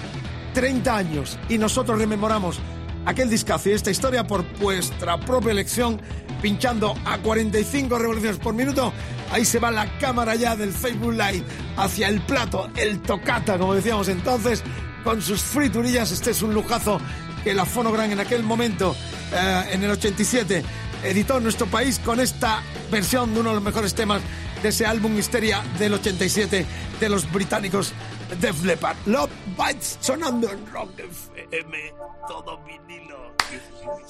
30 0.54 0.98
años 0.98 1.40
y 1.48 1.58
nosotros 1.58 1.98
rememoramos 1.98 2.60
aquel 3.08 3.30
discazo 3.30 3.70
y 3.70 3.72
esta 3.72 3.90
historia 3.90 4.28
por 4.28 4.44
vuestra 4.60 5.18
propia 5.18 5.52
elección, 5.52 6.00
pinchando 6.42 6.94
a 7.06 7.18
45 7.18 7.98
revoluciones 7.98 8.38
por 8.38 8.54
minuto. 8.54 8.94
Ahí 9.32 9.46
se 9.46 9.60
va 9.60 9.72
la 9.72 9.98
cámara 9.98 10.36
ya 10.36 10.56
del 10.58 10.74
Facebook 10.74 11.14
Live 11.14 11.44
hacia 11.78 12.10
el 12.10 12.20
plato, 12.22 12.70
el 12.76 13.02
tocata, 13.02 13.58
como 13.58 13.74
decíamos 13.74 14.10
entonces, 14.10 14.62
con 15.06 15.22
sus 15.22 15.42
friturillas. 15.42 16.12
Este 16.12 16.32
es 16.32 16.42
un 16.42 16.54
lujazo 16.54 17.00
que 17.46 17.54
la 17.54 17.66
Fonogram 17.66 18.12
en 18.12 18.20
aquel 18.20 18.44
momento, 18.44 18.94
eh, 19.34 19.70
en 19.72 19.84
el 19.84 19.92
87, 19.92 20.64
editó 21.04 21.38
en 21.38 21.44
nuestro 21.44 21.66
país 21.68 22.00
con 22.00 22.20
esta 22.20 22.62
versión 22.92 23.34
de 23.34 23.40
uno 23.40 23.50
de 23.50 23.56
los 23.56 23.64
mejores 23.64 23.96
temas 23.96 24.22
de 24.62 24.70
ese 24.70 24.86
álbum 24.86 25.18
Histeria 25.18 25.64
del 25.78 25.94
87 25.94 26.66
de 27.00 27.10
los 27.10 27.32
británicos 27.32 27.94
Def 28.42 28.64
Leppard. 28.64 28.98
Love 29.06 29.32
Bites 29.58 29.98
sonando 30.02 30.52
en 30.52 30.66
Rock 30.72 31.00
FM, 31.00 31.94
todo 32.28 32.60
vinilo. 32.64 33.34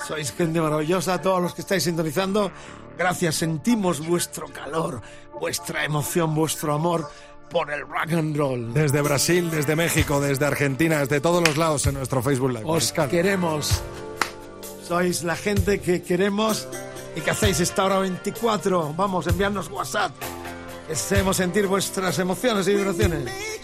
Sois 0.07 0.31
gente 0.31 0.59
maravillosa, 0.59 1.21
todos 1.21 1.41
los 1.41 1.53
que 1.53 1.61
estáis 1.61 1.83
sintonizando. 1.83 2.51
Gracias, 2.97 3.35
sentimos 3.35 4.05
vuestro 4.05 4.47
calor, 4.47 5.01
vuestra 5.39 5.85
emoción, 5.85 6.33
vuestro 6.33 6.73
amor 6.73 7.09
por 7.49 7.71
el 7.71 7.81
rock 7.81 8.13
and 8.13 8.35
roll. 8.35 8.73
Desde 8.73 9.01
Brasil, 9.01 9.51
desde 9.51 9.75
México, 9.75 10.19
desde 10.19 10.45
Argentina, 10.45 10.99
desde 10.99 11.21
todos 11.21 11.47
los 11.47 11.57
lados 11.57 11.85
en 11.85 11.93
nuestro 11.95 12.21
Facebook 12.21 12.51
Live. 12.51 12.63
Os 12.65 12.91
queremos. 12.91 13.81
Sois 14.87 15.23
la 15.23 15.35
gente 15.35 15.79
que 15.79 16.01
queremos 16.01 16.67
y 17.15 17.21
que 17.21 17.31
hacéis 17.31 17.59
esta 17.59 17.85
hora 17.85 17.99
24. 17.99 18.93
Vamos, 18.95 19.27
enviarnos 19.27 19.69
WhatsApp. 19.69 20.11
Deseemos 20.87 21.35
sentir 21.37 21.67
vuestras 21.67 22.17
emociones 22.19 22.67
y 22.67 22.73
vibraciones. 22.73 23.56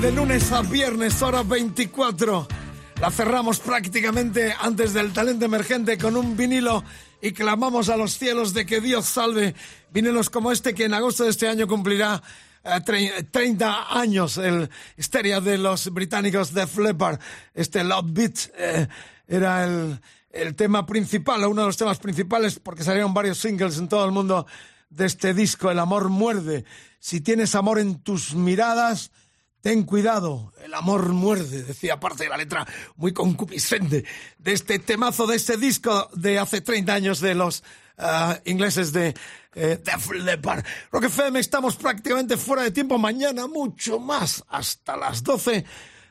De 0.00 0.12
lunes 0.12 0.50
a 0.52 0.62
viernes, 0.62 1.20
hora 1.22 1.42
24. 1.42 2.46
La 3.00 3.10
cerramos 3.10 3.58
prácticamente 3.60 4.54
antes 4.58 4.92
del 4.92 5.12
talento 5.12 5.44
emergente 5.44 5.98
con 5.98 6.16
un 6.16 6.36
vinilo 6.36 6.82
y 7.20 7.32
clamamos 7.32 7.88
a 7.88 7.96
los 7.96 8.16
cielos 8.16 8.54
de 8.54 8.64
que 8.66 8.80
Dios 8.80 9.06
salve 9.06 9.54
vinilos 9.92 10.30
como 10.30 10.52
este 10.52 10.74
que 10.74 10.84
en 10.84 10.94
agosto 10.94 11.24
de 11.24 11.30
este 11.30 11.48
año 11.48 11.66
cumplirá 11.66 12.22
eh, 12.64 12.70
tre- 12.84 13.28
30 13.30 13.98
años 13.98 14.36
el 14.38 14.70
histeria 14.96 15.40
de 15.40 15.58
los 15.58 15.92
británicos 15.92 16.54
de 16.54 16.66
Leppard. 16.82 17.18
Este 17.54 17.84
Love 17.84 18.06
Beat 18.12 18.38
eh, 18.56 18.88
era 19.28 19.64
el, 19.64 20.00
el 20.30 20.54
tema 20.54 20.86
principal, 20.86 21.44
uno 21.46 21.62
de 21.62 21.66
los 21.68 21.76
temas 21.76 21.98
principales, 21.98 22.58
porque 22.58 22.84
salieron 22.84 23.12
varios 23.14 23.38
singles 23.38 23.76
en 23.78 23.88
todo 23.88 24.04
el 24.04 24.12
mundo 24.12 24.46
de 24.88 25.06
este 25.06 25.34
disco, 25.34 25.70
El 25.70 25.78
amor 25.78 26.08
muerde. 26.08 26.64
Si 26.98 27.20
tienes 27.20 27.54
amor 27.54 27.78
en 27.78 28.00
tus 28.00 28.34
miradas, 28.34 29.10
ten 29.60 29.84
cuidado, 29.84 30.52
el 30.62 30.74
amor 30.74 31.10
muerde, 31.10 31.62
decía 31.62 32.00
parte 32.00 32.24
de 32.24 32.30
la 32.30 32.36
letra 32.36 32.66
muy 32.96 33.12
concupiscente 33.12 34.04
de 34.38 34.52
este 34.52 34.78
temazo, 34.78 35.26
de 35.26 35.36
este 35.36 35.56
disco 35.56 36.08
de 36.14 36.38
hace 36.38 36.60
30 36.60 36.92
años 36.92 37.20
de 37.20 37.34
los 37.34 37.62
ah, 37.98 38.38
ingleses 38.44 38.92
de 38.92 39.14
eh, 39.54 39.80
Def 39.84 40.10
Leppard. 40.12 40.64
Rock 40.90 41.04
FM, 41.04 41.38
estamos 41.40 41.76
prácticamente 41.76 42.36
fuera 42.36 42.62
de 42.62 42.70
tiempo, 42.70 42.98
mañana 42.98 43.46
mucho 43.46 43.98
más, 43.98 44.44
hasta 44.48 44.96
las 44.96 45.22
12, 45.22 45.64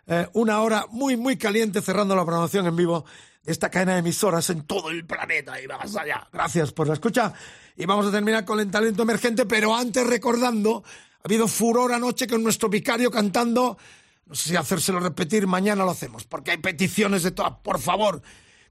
eh, 0.07 0.27
una 0.33 0.61
hora 0.61 0.85
muy, 0.91 1.17
muy 1.17 1.37
caliente, 1.37 1.81
cerrando 1.81 2.15
la 2.15 2.23
programación 2.23 2.67
en 2.67 2.75
vivo 2.75 3.05
de 3.43 3.51
esta 3.51 3.69
cadena 3.69 3.93
de 3.93 3.99
emisoras 3.99 4.49
en 4.49 4.63
todo 4.63 4.89
el 4.89 5.05
planeta 5.05 5.59
y 5.61 5.67
más 5.67 5.95
allá. 5.95 6.27
Gracias 6.31 6.71
por 6.71 6.87
la 6.87 6.93
escucha. 6.93 7.33
Y 7.75 7.85
vamos 7.85 8.05
a 8.07 8.11
terminar 8.11 8.43
con 8.43 8.59
el 8.59 8.69
talento 8.69 9.03
emergente, 9.03 9.45
pero 9.45 9.73
antes 9.73 10.05
recordando, 10.05 10.83
ha 11.19 11.27
habido 11.27 11.47
furor 11.47 11.91
anoche 11.91 12.27
con 12.27 12.41
nuestro 12.41 12.69
vicario 12.69 13.11
cantando, 13.11 13.77
no 14.25 14.35
sé 14.35 14.49
si 14.49 14.55
hacérselo 14.55 14.99
repetir, 15.01 15.47
mañana 15.47 15.83
lo 15.83 15.91
hacemos, 15.91 16.23
porque 16.23 16.51
hay 16.51 16.57
peticiones 16.57 17.23
de 17.23 17.31
todas. 17.31 17.53
Por 17.61 17.79
favor, 17.79 18.21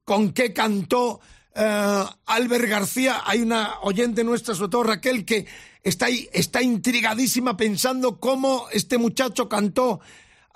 ¿con 0.03 0.33
qué 0.33 0.55
cantó 0.55 1.21
eh, 1.55 2.05
Albert 2.25 2.69
García? 2.69 3.23
Hay 3.27 3.43
una 3.43 3.81
oyente 3.83 4.25
nuestra, 4.25 4.55
sobre 4.55 4.71
todo 4.71 4.85
Raquel, 4.85 5.27
que 5.27 5.47
está 5.83 6.07
ahí, 6.07 6.27
está 6.33 6.63
intrigadísima 6.63 7.55
pensando 7.55 8.19
cómo 8.19 8.67
este 8.73 8.97
muchacho 8.97 9.49
cantó 9.49 10.01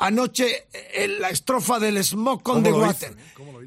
anoche 0.06 0.66
en 0.94 1.20
la 1.20 1.30
estrofa 1.30 1.78
del 1.78 2.02
Smoke 2.02 2.48
on 2.48 2.62
¿Cómo 2.62 2.64
the 2.64 2.72
Water. 2.72 3.16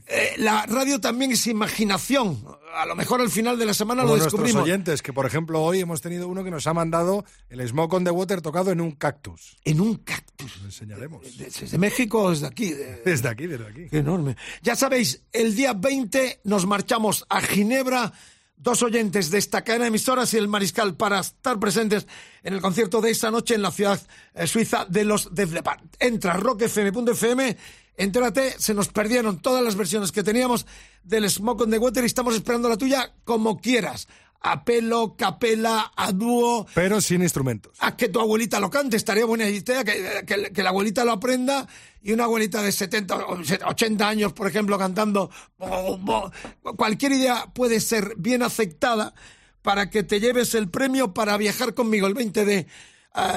Eh, 0.07 0.33
la 0.37 0.65
radio 0.65 0.99
también 0.99 1.31
es 1.31 1.47
imaginación. 1.47 2.43
A 2.75 2.85
lo 2.85 2.95
mejor 2.95 3.21
al 3.21 3.29
final 3.29 3.57
de 3.57 3.65
la 3.65 3.73
semana 3.73 4.01
Como 4.01 4.15
lo 4.15 4.17
nuestros 4.19 4.33
descubrimos. 4.43 4.63
oyentes, 4.63 5.01
que 5.01 5.13
por 5.13 5.25
ejemplo 5.25 5.61
hoy 5.63 5.79
hemos 5.79 6.01
tenido 6.01 6.27
uno 6.27 6.43
que 6.43 6.51
nos 6.51 6.67
ha 6.67 6.73
mandado 6.73 7.23
el 7.49 7.65
Smoke 7.67 7.93
on 7.93 8.03
the 8.03 8.11
Water 8.11 8.41
tocado 8.41 8.71
en 8.71 8.81
un 8.81 8.91
cactus. 8.91 9.55
En 9.63 9.79
un 9.79 9.95
cactus. 9.95 10.57
Lo 10.59 10.65
enseñaremos. 10.65 11.37
¿Desde 11.37 11.77
México 11.77 12.23
o 12.23 12.29
desde 12.31 12.47
aquí? 12.47 12.71
De- 12.71 13.01
Desde 13.05 13.29
aquí, 13.29 13.47
desde 13.47 13.65
aquí. 13.67 13.87
Qué 13.89 13.99
enorme. 13.99 14.35
Ya 14.61 14.75
sabéis, 14.75 15.23
el 15.31 15.55
día 15.55 15.73
20 15.73 16.41
nos 16.43 16.65
marchamos 16.65 17.25
a 17.29 17.39
Ginebra, 17.41 18.11
dos 18.57 18.83
oyentes 18.83 19.29
de 19.29 19.37
esta 19.37 19.63
cadena 19.63 19.85
de 19.85 19.89
emisoras 19.89 20.33
y 20.33 20.37
el 20.37 20.47
mariscal 20.47 20.95
para 20.95 21.19
estar 21.19 21.59
presentes 21.59 22.07
en 22.43 22.53
el 22.53 22.61
concierto 22.61 23.01
de 23.01 23.11
esa 23.11 23.31
noche 23.31 23.55
en 23.55 23.61
la 23.61 23.71
ciudad 23.71 23.99
eh, 24.33 24.47
suiza 24.47 24.85
de 24.85 25.05
los 25.05 25.33
Def 25.33 25.51
Leppard. 25.51 25.81
Entra 25.99 26.33
rockfm.fm, 26.33 27.57
entérate, 27.97 28.55
se 28.57 28.73
nos 28.73 28.87
perdieron 28.87 29.39
todas 29.39 29.63
las 29.63 29.75
versiones 29.75 30.11
que 30.11 30.23
teníamos 30.23 30.65
del 31.03 31.29
Smoke 31.29 31.61
on 31.61 31.71
the 31.71 31.77
Water 31.77 32.03
y 32.03 32.07
estamos 32.07 32.35
esperando 32.35 32.69
la 32.69 32.77
tuya 32.77 33.13
como 33.23 33.59
quieras. 33.59 34.07
A 34.47 34.63
pelo, 34.63 35.15
capela, 35.17 35.91
a 35.95 36.11
dúo, 36.11 36.67
Pero 36.75 37.01
sin 37.01 37.23
instrumentos. 37.23 37.73
a 37.79 37.97
que 37.97 38.09
tu 38.09 38.19
abuelita 38.19 38.59
lo 38.59 38.69
cante. 38.69 38.95
Estaría 38.95 39.25
buena 39.25 39.47
idea 39.49 39.83
que, 39.83 40.23
que- 40.27 40.51
que 40.53 40.63
la 40.63 40.69
abuelita 40.69 41.03
lo 41.03 41.13
aprenda 41.13 41.67
y 42.03 42.11
una 42.11 42.25
abuelita 42.25 42.61
de 42.61 42.71
70 42.71 43.15
o 43.15 43.39
80 43.67 44.07
años, 44.07 44.33
por 44.33 44.47
ejemplo, 44.47 44.77
cantando. 44.77 45.31
bo, 45.57 45.97
bo. 45.97 46.31
Cualquier 46.77 47.13
idea 47.13 47.47
puede 47.53 47.79
ser 47.79 48.13
bien 48.17 48.43
aceptada 48.43 49.15
para 49.63 49.89
que 49.89 50.03
te 50.03 50.19
lleves 50.19 50.53
el 50.53 50.69
premio 50.69 51.11
para 51.13 51.37
viajar 51.37 51.73
conmigo 51.73 52.05
el 52.05 52.13
20 52.13 52.45
de 52.45 52.57
eh, 52.59 52.67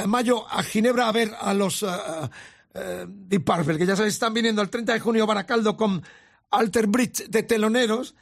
mayo 0.07 0.47
a 0.51 0.63
Ginebra 0.63 1.09
a 1.09 1.13
ver 1.13 1.33
a 1.41 1.55
los 1.55 1.83
eh, 1.85 1.87
eh, 2.75 3.07
Deep 3.09 3.45
Purple, 3.47 3.79
que 3.79 3.87
ya 3.87 3.97
sabéis, 3.97 4.13
están 4.13 4.35
viniendo 4.35 4.61
el 4.61 4.69
30 4.69 4.93
de 4.93 5.01
junio 5.01 5.23
a 5.23 5.27
Baracaldo 5.27 5.75
con 5.75 6.03
Alter 6.51 6.87
Bridge 6.87 7.29
de 7.31 7.43
teloneros. 7.45 8.15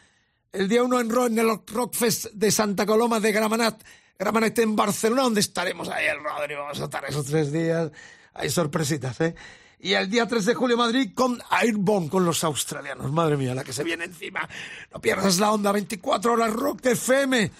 El 0.52 0.68
día 0.68 0.82
1 0.82 1.00
en, 1.00 1.10
Ro- 1.10 1.26
en 1.26 1.38
el 1.38 1.48
Rockfest 1.66 2.26
de 2.32 2.50
Santa 2.50 2.86
Coloma 2.86 3.20
de 3.20 3.32
Gramenet, 3.32 3.76
Gramenet 4.18 4.58
en 4.60 4.74
Barcelona, 4.76 5.22
donde 5.22 5.40
estaremos 5.40 5.88
ahí 5.88 6.06
el 6.06 6.18
Rodri. 6.22 6.54
Vamos 6.54 6.80
a 6.80 6.84
estar 6.84 7.04
esos 7.04 7.26
tres 7.26 7.52
días. 7.52 7.90
Hay 8.34 8.50
sorpresitas, 8.50 9.20
¿eh? 9.20 9.34
Y 9.78 9.92
el 9.92 10.08
día 10.08 10.26
3 10.26 10.46
de 10.46 10.54
julio 10.54 10.76
Madrid 10.78 11.10
con 11.14 11.38
Airborne, 11.50 12.08
con 12.08 12.24
los 12.24 12.42
australianos. 12.44 13.12
Madre 13.12 13.36
mía, 13.36 13.54
la 13.54 13.62
que 13.62 13.74
se 13.74 13.84
viene 13.84 14.04
encima. 14.04 14.48
No 14.92 15.00
pierdas 15.00 15.38
la 15.38 15.52
onda, 15.52 15.70
24 15.70 16.32
horas 16.32 16.52
Rock 16.52 16.86
FM. 16.86 17.50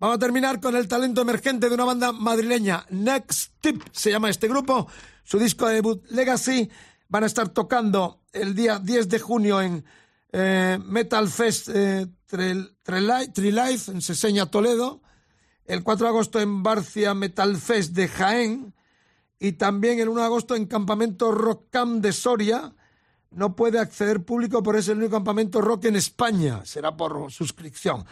Vamos 0.00 0.16
a 0.16 0.18
terminar 0.18 0.60
con 0.60 0.74
el 0.74 0.88
talento 0.88 1.20
emergente 1.20 1.68
de 1.68 1.74
una 1.74 1.84
banda 1.84 2.10
madrileña. 2.10 2.84
Next 2.90 3.52
Tip 3.60 3.82
se 3.92 4.10
llama 4.10 4.30
este 4.30 4.48
grupo. 4.48 4.88
Su 5.22 5.38
disco 5.38 5.68
de 5.68 5.74
debut 5.76 6.04
Legacy 6.10 6.68
van 7.08 7.22
a 7.22 7.26
estar 7.26 7.48
tocando 7.50 8.22
el 8.32 8.54
día 8.56 8.80
10 8.80 9.08
de 9.08 9.18
junio 9.20 9.60
en 9.62 9.84
eh, 10.32 10.78
Metal 10.84 11.28
Fest 11.28 11.68
eh, 11.72 12.06
Trilife 12.30 13.92
en 13.92 14.00
Seseña, 14.00 14.46
Toledo. 14.46 15.02
El 15.64 15.82
4 15.82 16.06
de 16.06 16.10
agosto 16.10 16.40
en 16.40 16.62
Barcia 16.62 17.14
Metal 17.14 17.56
Fest 17.56 17.92
de 17.92 18.08
Jaén. 18.08 18.74
Y 19.38 19.52
también 19.52 19.98
el 20.00 20.08
1 20.08 20.20
de 20.20 20.26
agosto 20.26 20.54
en 20.54 20.66
Campamento 20.66 21.32
Rock 21.32 21.66
Camp 21.70 22.02
de 22.02 22.12
Soria. 22.12 22.74
No 23.30 23.54
puede 23.54 23.78
acceder 23.78 24.24
público, 24.24 24.62
pero 24.62 24.78
es 24.78 24.88
el 24.88 24.98
único 24.98 25.12
campamento 25.12 25.60
rock 25.60 25.84
en 25.84 25.96
España. 25.96 26.64
Será 26.64 26.96
por 26.96 27.30
suscripción. 27.30 28.04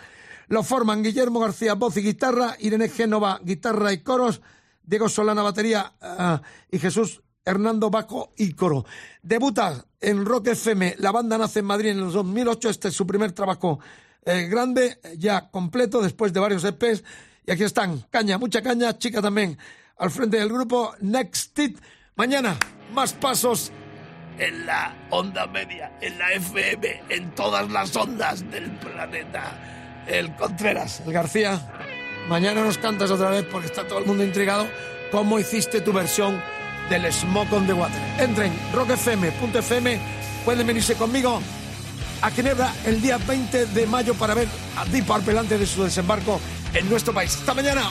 Lo 0.46 0.62
forman 0.62 1.02
Guillermo 1.02 1.40
García, 1.40 1.74
voz 1.74 1.96
y 1.96 2.02
guitarra, 2.02 2.56
Irene 2.60 2.88
Génova, 2.88 3.40
guitarra 3.42 3.92
y 3.92 3.98
coros, 3.98 4.40
Diego 4.82 5.08
Solana, 5.08 5.42
batería 5.42 5.92
ah, 6.00 6.40
y 6.70 6.78
Jesús 6.78 7.20
Hernando 7.44 7.90
Baco 7.90 8.32
y 8.36 8.52
coro. 8.52 8.86
Debuta 9.22 9.84
en 10.00 10.24
Rock 10.24 10.48
FM, 10.48 10.96
la 10.98 11.10
banda 11.10 11.36
nace 11.36 11.58
en 11.58 11.66
Madrid 11.66 11.90
en 11.90 11.98
el 11.98 12.12
2008, 12.12 12.70
este 12.70 12.88
es 12.88 12.94
su 12.94 13.06
primer 13.06 13.32
trabajo 13.32 13.80
eh, 14.28 14.46
grande, 14.46 14.98
ya 15.16 15.48
completo, 15.50 16.02
después 16.02 16.32
de 16.32 16.40
varios 16.40 16.62
EPs. 16.62 17.02
Y 17.46 17.50
aquí 17.50 17.64
están, 17.64 18.04
caña, 18.10 18.36
mucha 18.36 18.60
caña, 18.60 18.98
chica 18.98 19.22
también, 19.22 19.56
al 19.96 20.10
frente 20.10 20.36
del 20.36 20.50
grupo 20.50 20.94
Next 21.00 21.58
It. 21.58 21.78
Mañana, 22.14 22.58
más 22.92 23.14
pasos 23.14 23.72
en 24.38 24.66
la 24.66 24.94
onda 25.10 25.46
media, 25.46 25.96
en 26.02 26.18
la 26.18 26.32
FM, 26.32 27.02
en 27.08 27.34
todas 27.34 27.70
las 27.70 27.96
ondas 27.96 28.48
del 28.50 28.70
planeta. 28.72 30.04
El 30.06 30.34
Contreras, 30.36 31.02
el 31.06 31.12
García, 31.12 31.60
mañana 32.28 32.62
nos 32.62 32.76
cantas 32.76 33.10
otra 33.10 33.30
vez 33.30 33.44
porque 33.50 33.66
está 33.66 33.86
todo 33.86 33.98
el 33.98 34.06
mundo 34.06 34.24
intrigado 34.24 34.68
cómo 35.10 35.38
hiciste 35.38 35.80
tu 35.80 35.92
versión 35.92 36.42
del 36.90 37.10
Smoke 37.10 37.52
on 37.52 37.66
the 37.66 37.72
Water. 37.72 38.00
Entren 38.18 38.52
rockfm.fm, 38.74 39.98
pueden 40.44 40.66
venirse 40.66 40.94
conmigo 40.96 41.40
a 42.20 42.30
Ginebra 42.30 42.72
el 42.84 43.00
día 43.00 43.18
20 43.18 43.66
de 43.66 43.86
mayo 43.86 44.14
para 44.14 44.34
ver 44.34 44.48
a 44.76 44.84
Deep 44.86 45.06
Purple 45.06 45.38
antes 45.38 45.58
de 45.60 45.66
su 45.66 45.84
desembarco 45.84 46.40
en 46.74 46.88
nuestro 46.88 47.12
país. 47.12 47.34
Hasta 47.36 47.54
mañana. 47.54 47.90